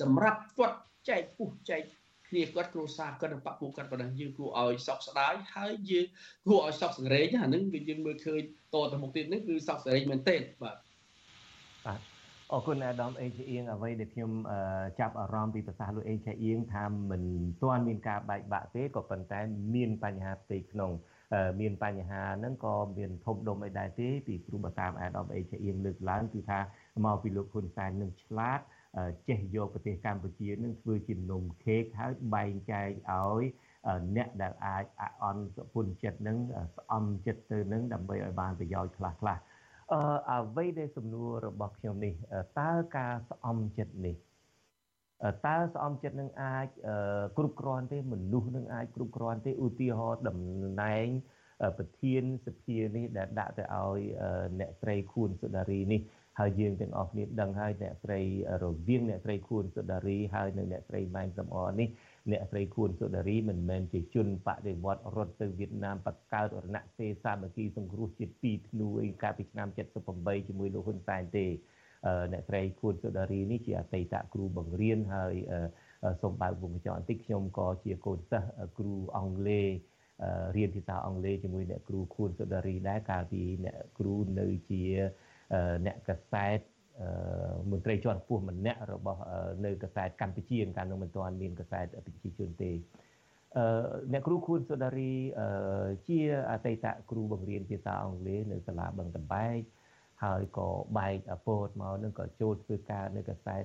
[0.00, 0.78] សម្រាប់គាត់
[1.08, 1.82] ចែកពុះចែក
[2.28, 6.06] គ្នាគាត់គ្រួសារគាត់និងបពុះគាត់ប៉ុណ្ណឹងយើងគួរឲ្យសោកស្ដាយហើយយើង
[6.46, 8.40] គួរឲ្យសោកសង្រេងអាហ្នឹងគឺយើងមើលឃើញ
[8.74, 10.76] តទៅមុខទៀតហ្នឹងគឺសោកសង្រេងមែនទែនបាទ
[11.86, 12.17] បាទ
[12.52, 14.30] អរគុណអាដាមអេងជាអៀងអ្វីដែលខ្ញុំ
[15.00, 17.22] ចាប់អារម្មណ៍ពីប្រសាសន៍លោកអេងជាអៀងថាមិន
[17.62, 19.40] ទាន់មានការបែកបាក់ទេក៏ប៉ុន្តែ
[19.74, 20.90] មានបញ្ហាផ្ទៃក្នុង
[21.60, 26.60] មានបញ្ហាហ្នឹងក៏មានធំដុំអីដែរទេពីគ្រូបតាមអាដាមអេងជាអៀងលើកឡើងគឺថា
[27.04, 28.60] មកពីលោកហ៊ុនសែននឹងឆ្លាត
[29.28, 33.42] ចេះយកប្រទេសកម្ពុជានឹងធ្វើជានំខេកហើយបែងចែកឲ្យ
[34.16, 34.84] អ្នកដែលអាច
[35.22, 35.44] អន់
[35.74, 36.38] ពុនចិត្តនឹង
[36.76, 39.36] ស្អំចិត្តទៅនឹងដើម្បីឲ្យបានប្រយោជន៍ខ្លះខ្លះ
[39.92, 42.14] អឺអ្វីដែលសំណួររបស់ខ្ញុំនេះ
[42.60, 44.16] តើការស្អំចិត្តនេះ
[45.46, 46.66] តើស្អំចិត្តនឹងអាច
[47.36, 50.38] គ្រប់គ្រាន់ទេមនុស្សនឹងអាចគ្រប់គ្រាន់ទេឧទាហរណ៍តំ
[50.82, 51.08] ណែង
[51.78, 54.00] ប្រធានសភានេះដែលដាក់ទៅឲ្យ
[54.60, 56.00] អ្នកស្រីខួនសុដារីនេះ
[56.38, 58.20] ហើយយើងទាំងអស់គ្នាដឹងហើយអ្នកស្រី
[58.62, 61.88] រវាងអ្នកស្រីខួនសុដារីហើយនិងអ្នកស្រីម៉ែនសំអនេះ
[62.32, 69.68] អ្នកស្រីខួនសុដារីមិនមែនជាជនបដិវត្តរត់ទៅវៀតណាមបកកើតរណសេសាមគ្គីសង្គ្រោះជាតិ2ធ្នូអីកាលពីឆ្នាំ
[70.08, 71.46] 78ជាមួយលោកហ៊ុនសែនទេ
[72.32, 75.34] អ្នកស្រីខួនសុដារីនេះជាអតីតគ្រូបង្រៀនហើយ
[76.22, 78.48] សូមបើកវងកញ្ចក់បន្តិចខ្ញុំក៏ជាកូនសិស្ស
[78.78, 79.68] គ្រូអង់គ្លេស
[80.56, 84.82] រៀនភាសាអង់គ្លេសជាមួយអ្នកគ្រូខួនសុដារីដែរកាលពីអ្នកគ្រូនៅជា
[85.86, 86.58] អ្នកកសែត
[87.70, 89.20] មន្ត្រីជាន់ខ្ពស់ម្នាក់របស់
[89.64, 92.72] នៅកសែតកម្ពុជាកាលនោះមិនទាន់មានកសែតប្រជាជនទេ
[93.56, 93.64] អឺ
[94.12, 95.12] អ្នកគ្រូខួនសូដារី
[96.08, 96.18] ជា
[96.50, 99.60] អតីតគ្រូបង្រៀនភាសាអង់គ្លេសនៅសាលាបឹងតបែក
[100.24, 100.68] ហើយក៏
[100.98, 103.64] បែកពោតមកនឹងក៏ចូលធ្វើការនៅកសែត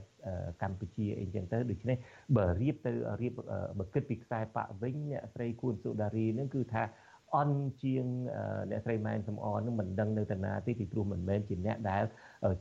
[0.62, 1.98] កម្ពុជាអីចឹងទៅដូច្នេះ
[2.38, 3.34] បើរៀបទៅរៀប
[3.80, 6.84] បើគិតពីខ្សែបាក់វិញអ្នកស្រីគួនសូដារីនឹងគឺថា
[7.36, 8.06] អន់ជាង
[8.72, 12.04] អ្នកស្រីម៉ែនសំអននឹងមិនដឹងនៅតាណាទេពីព្រោះមិនមែនជាអ្នកដែល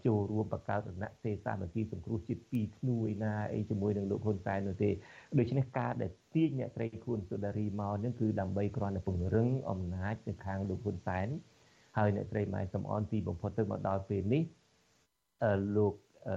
[0.06, 4.90] ចូលរួមបង្កើតរណសេសាមគ្គីសង្គ្រោះជាតិ2ធ្នូឯណាអីជាមួយនឹងលោកហ៊ុនសែននោះទេ
[5.38, 11.28] ដូច្នេះការដែលទាញអ្នកស្រីខួនសុដារីមកនឹងគឺដើម្បីគ្រាន់តែពង្រឹងអំណាចនៅខាងលោកហ៊ុនសែន
[11.98, 14.42] ហើយអ្នកស្រីម៉ែសំអនទីបំផុតទៅមកដល់ពេលនេះ
[15.44, 15.94] អឺលោក
[16.28, 16.36] អឺ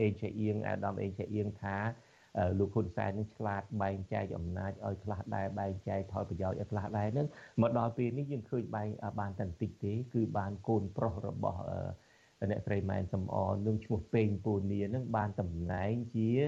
[0.00, 1.76] អេជាអៀងអាដាមអេជាអៀងថា
[2.58, 7.26] លោកហ៊ុនសែននឹងឆ្លាតបែងចែកអំណាចឲ្យខ្លះដែរបែងចែកផលប្រយោជន៍ឲ្យខ្លះដែរនឹង
[7.62, 8.88] មកដល់ពេលនេះយើងឃើញបែង
[9.20, 11.60] បានតែបន្តិចទេគឺបានកូនប្រុសរបស់
[12.50, 16.40] អ្នកស្រីម៉ែនសំអននឹងឈ្មោះពេងពូនីនឹងបានតំណែងជារ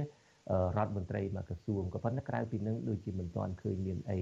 [0.79, 4.19] ដ្ឋមន្ត្រីមួយក្រសួងក៏ប៉ុន្តែក្រៅពីនឹងដូចជាមិនទាន់ឃើញមានអី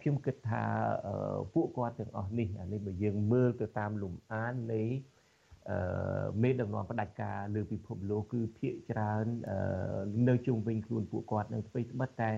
[0.00, 0.64] ខ្ញុំគិតថា
[1.54, 4.82] ពួកគាត់ទាំងអស់នេះអានេះបើយើងមើលទៅតាមលំអាននៃ
[6.42, 9.24] មេដឹកនាំផ្ដាច់ការលើពិភពលោកគឺភាកច្រើន
[10.28, 12.30] នៅជុំវិញខ្លួនពួកគាត់នឹងស្វ័យស្បិតតែ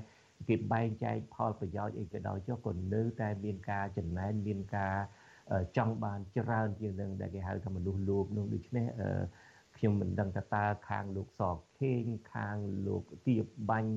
[0.49, 4.97] គេបែងចែកផលប្រយោជន៍អីក៏ដោយចុះក៏នៅតែមានការចំណែនមានការ
[5.77, 8.87] ចង់បានច្រើនជាងនឹងដែលគេហៅថាមនុស្សលោភនោះដូច្នេះ
[9.77, 11.43] ខ្ញុំមិនដឹងថាតើខាងលោកស
[11.79, 12.05] ខេង
[12.35, 12.57] ខាង
[12.87, 13.95] លោកទៀបបាញ់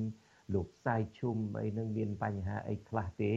[0.54, 3.32] លោកផ្សាយឈុំអីនឹងមានបញ្ហាអីខ្លះទេ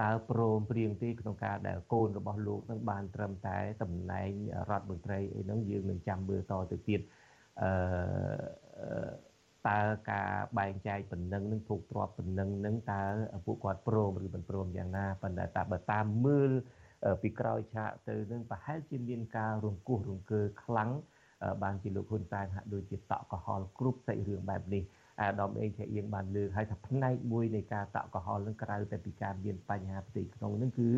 [0.00, 4.30] តើព្រមព្រៀងទេក្នុងការដែលកូនរបស់លោកនឹងបានត្រឹមតែតំណែង
[4.70, 7.00] រដ្ឋមន្ត្រីអីហ្នឹងយើងនឹងចាំមើលតទៅទៀត
[7.62, 7.70] អឺ
[9.68, 9.80] តើ
[10.10, 13.02] ការបែងចែកប៉ុណ្ណឹងនឹងភោគទ្រព្យប៉ុណ្ណឹងនឹងតើ
[13.46, 16.52] ពួកគាត់ព្រមឬមិនព្រមយ៉ាងណាប៉ុន្តែតែបើតាមមើល
[17.22, 20.90] ពីក្រោយឆាកទៅនឹងប្រហែលជាមានការរង្គោះរង្គើខ្លាំង
[21.62, 24.82] បានជាលោកហ៊ុនសែនហាក់ដូចជាតក់កុហលគ្រប់សាច់រឿងបែបនេះ
[25.20, 30.90] អាដាមអេងឆាអៀងបានលើកឲ្យថាផ្នែកមួយនៃការតក់កុហលនឹងក្រៅតែពីការមានបញ្ហាផ្ទៃក្នុងនឹងគឺ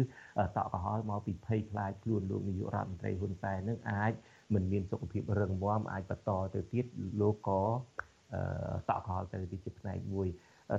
[0.56, 4.12] តក់កុហលមកពីភ័យខ្លាចខ្លួនលោកនាយករដ្ឋមន្ត្រីហ៊ុនសែននឹងអាច
[4.54, 6.84] មិនមានសុខភាពរឹងមាំអាចបន្តទៅទៀត
[7.20, 7.62] លោកក៏
[8.90, 10.28] តក់កុហលទៅទីជាផ្នែកមួយ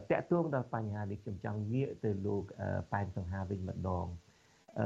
[0.10, 2.44] តកតួងដល់បញ្ហានេះខ្ញុំចង់ងាកទៅលោក
[2.94, 4.06] ប៉ែនសង្ហាវិញម្ដង
[4.80, 4.82] អ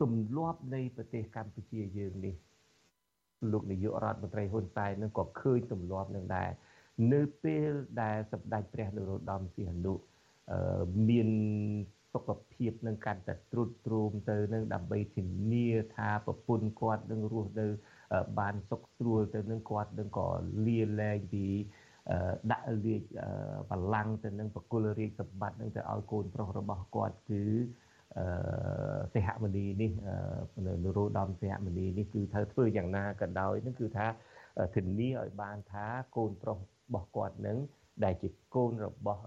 [0.00, 2.34] ទម្លាប់នៃប្រទេសកម្ពុជាយើងនេះ
[3.52, 6.50] លោកនាយករដ្ឋមន្ត្រីហ៊ុនសែននឹងក៏ឃើញទម្លាប់នឹងដែរ
[7.12, 7.70] នៅពេល
[8.02, 9.94] ដែលសម្ដេចព្រះនរោត្តមសីហនុ
[11.08, 11.28] មាន
[12.12, 15.22] សុខភាពនឹងកាន់តែទ្រុឌទ្រោមទៅនឹងដើម្បីធា
[15.52, 17.66] នាថាប្រពន្ធគាត់នឹងរស់នៅ
[18.38, 20.28] បានសុខស្រួលទៅនឹងគាត់នឹងក៏
[20.66, 21.46] លាលែងពី
[22.52, 23.02] ដាក់លាជ
[23.70, 27.44] បលាំងទៅនឹងបកគលរាជសម្បត្តិនឹងទៅឲ្យកូនប្រុសរបស់គាត់គឺ
[29.14, 29.90] សិហមនីនេះ
[30.84, 34.06] នរោត្តមសិហមនីនេះគឺត្រូវធ្វើយ៉ាងណាក៏ដោយនឹងគឺថា
[34.74, 36.62] ធានាឲ្យបានថាកូនប្រុសរ
[36.94, 37.58] បស់គាត់នឹង
[38.04, 39.22] ដែលជាកូនរបស់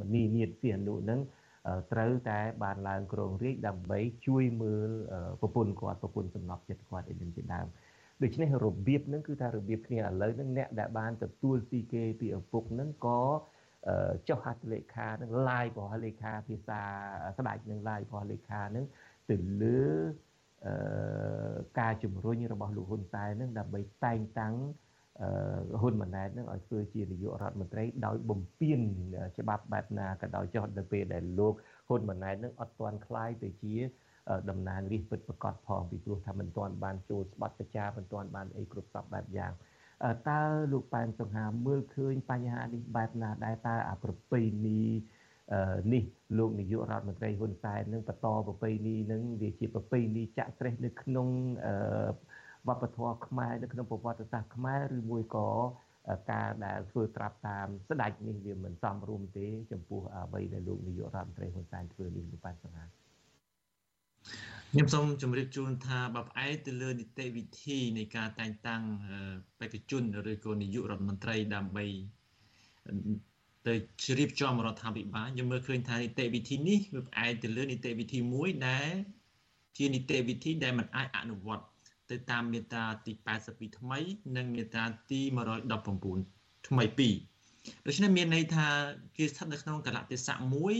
[0.00, 1.20] មនីញាតសៀនុនឹង
[1.92, 4.90] ត្រូវតែបានឡើងក្រងរាជដើម្បីជួយមើល
[5.40, 7.66] ប្រពន្ធគាត់ប្រពន្ធសំណប់ចិត្តគាត់អីនឹងជាដើម
[8.22, 13.20] ដូច្នេះរបៀបហ្នឹងគឺថារបៀបគ្នាឥឡូវហ្នឹងអ្នកដែលបានទទួលពីគេពីឪពុកហ្នឹងក៏
[14.27, 16.81] ចុះហត្ថលេខានឹង live របស់លេខាភាសា
[17.37, 18.85] ស្ដេចនឹង live របស់លេខានឹង
[19.29, 19.83] ទៅលើ
[21.79, 24.55] ការជំរុញរបស់លោកហ៊ុនសែននឹងដើម្បីតែងតាំង
[25.81, 28.79] ហ៊ុនម៉ាណែតនឹងឲ្យធ្វើជានាយករដ្ឋមន្ត្រីដោយបំពេញ
[29.39, 31.53] ច្បាប់បែបណាក៏ដោយចុះទៅពេលដែលលោក
[31.87, 33.75] ហ៊ុនម៉ាណែតនឹងអត់ទាន់คลายទៅជា
[34.49, 39.51] តំណាងរាស្ត្រពិតប្រកបផងពីព្រោះថាមិនទាន់បានចូលស្បត់ប្រជាមិនទាន់បានអីគ្រប់សពបែបយ៉ាង
[40.28, 40.40] តើ
[40.72, 44.80] លោកប៉ែនសង្ហាមើលឃើញបញ្ហានេះបែបណាដែរតើអាប្រពៃណី
[45.92, 46.04] នេះ
[46.38, 51.28] លោកនាយករដ្ឋមន្ត្រីហ៊ុនសែននឹងបន្តប្រពៃណីនឹងវាជាប្រពៃណីចាក់ស្រេះនៅក្នុង
[52.68, 55.48] វប្បធម៌ខ្មែរនៅក្នុងប្រវត្តិសាស្ត្រខ្មែរឬមួយក៏
[56.32, 62.84] ការដែលធ្វើត្រាប់តាមស្ដេចនេះវាមិនសមរម្យទេចំពោះអ្វីដែលលោកនាយករដ្ឋមន្ត្រីហ៊ុនសែនធ្វើនេះលោកប៉ែនសង្ហា
[64.74, 68.82] ខ្ញុំសូមជម្រាបជូនថាបើផ្អែកទៅលើនីតិវិធីនៃការតែងតាំង
[69.60, 70.02] បេក្ខជន
[70.32, 71.84] ឬក៏នាយករដ្ឋមន្ត្រីដើម្បី
[73.66, 78.92] ទៅជ្រាបចំរដ្ឋាភិបាលខ្ញុំមើលឃើញថានីតិវិធីនេះវាផ្អែកទៅលើនីតិវិធីមួយដែល
[79.76, 81.64] ជានីតិវិធីដែលมันអាចអនុវត្ត
[82.10, 83.12] ទៅតាមមាត្រាទី
[83.46, 83.98] 82ថ្មី
[84.36, 85.20] និងមាត្រាទី
[85.92, 88.66] 119ថ្មី2ដូច្នេះមានន័យថា
[89.16, 90.74] គេស្ថិតនៅក្នុងកលៈទេសៈមួយ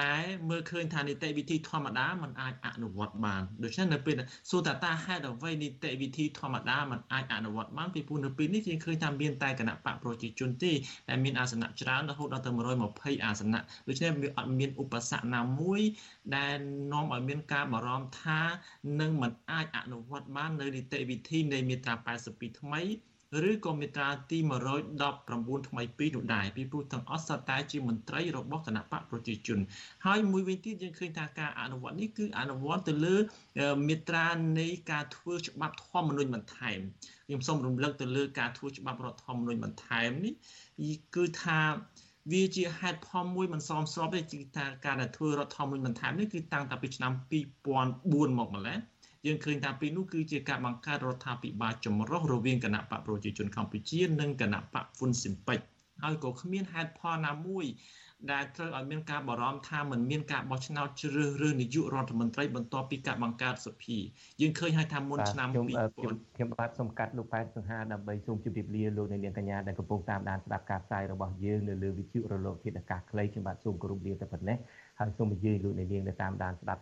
[0.00, 4.14] ដែលមើលឃើញថានីតិវិធីធម្មតាมันអាចអនុវត្តបានដូច្នេះនៅពេល
[4.50, 10.72] សួរថាតើហេតុអ្វីនីតិវិធីធម្មតាมันអាចអនុវត្តបានពីព្រោះនៅពេលនេះយើងឃើញថាមានតែគណៈបកប្រជាជនទេ
[11.08, 12.50] ដែលមានអាសនៈច្រើនរហូតដល់ទៅ
[12.88, 15.80] 120អាសនៈដូច្នេះវាអត់មានឧបសគ្គណាមួយ
[16.36, 16.56] ដែល
[16.92, 18.40] នាំឲ្យមានការបារម្ភថា
[19.00, 21.94] នឹងមិនអាចអនុវត្តបាននៅនីតិវិធីនៃមាត្រា
[22.28, 22.82] 82ថ្មី
[23.49, 24.37] ឬក៏មាត្រាទី
[25.01, 29.59] 119ថ្មី2នោះដែរពីព្រោះទាំងអស់សុទ្ធតែជាមន្ត្រីរបស់គណៈបកប្រជាជន
[30.05, 33.15] ហើយមួយវិញទៀតយើងឃើញថាការអនុវត្តនេះគឺអនុវត្តទៅលើ
[33.87, 34.27] មាត្រា
[34.59, 36.79] នៃការធ្វើច្បាប់ធម្មនុញ្ញបន្ថែម
[37.27, 40.33] ខ្ញុំសូមរំលឹកទៅលើការធ្វើច្បាប់រដ្ឋធម្មនុញ្ញបន្ថែមនេះ
[41.15, 41.59] គឺថា
[42.31, 48.79] វាជាហេតុផលមួយមិនសមស្របទេគឺថាការដែលធ្វើរដ្ឋធម្មនុញ្ញបន្ថែមនេះគឺតាំងតែពីឆ្នាំ2004មកម្ល៉េះ
[49.25, 55.59] យើងឃើញថាពីនោះគឺជាការបង្កើតរដ្ឋាភិបាលចម្រុះរវាងគណៈបកប្រជាជនកម្ពុជានិងគណៈបកហ្វុនស៊ីមពេច
[56.03, 57.65] ហើយក៏គ្មានហេតុផលណាមួយ
[58.31, 63.97] ដែលត្រូវឲ្យមានការបារម្ភថាมันមានការបោះឆ្នោតជ្រើសរើសនាយករដ្ឋមន្ត្រីបន្ទាប់ពីការបង្កើតសភា
[64.41, 65.55] យើងឃើញហើយថាមុនឆ្នាំ2000
[66.35, 74.57] ខ្ញុំបាទសូមកាត់លោកប៉ែនសង្ហាដើម្បីសូមជម្រាបលាលោកនាងកញ្ញាដែលកំពុងតាមដានស្ដាប់ការផ្សាយរបស់យើងនៅលើវិទ្យុរលកធាតុអាកាសខ្លីខ្ញុំបាទសូមគោរពលាតែប៉ុណ្ណេះ
[74.99, 76.81] ហើយសូមអញ្ជើញលោកនាងនៅតាមដានស្ដាប់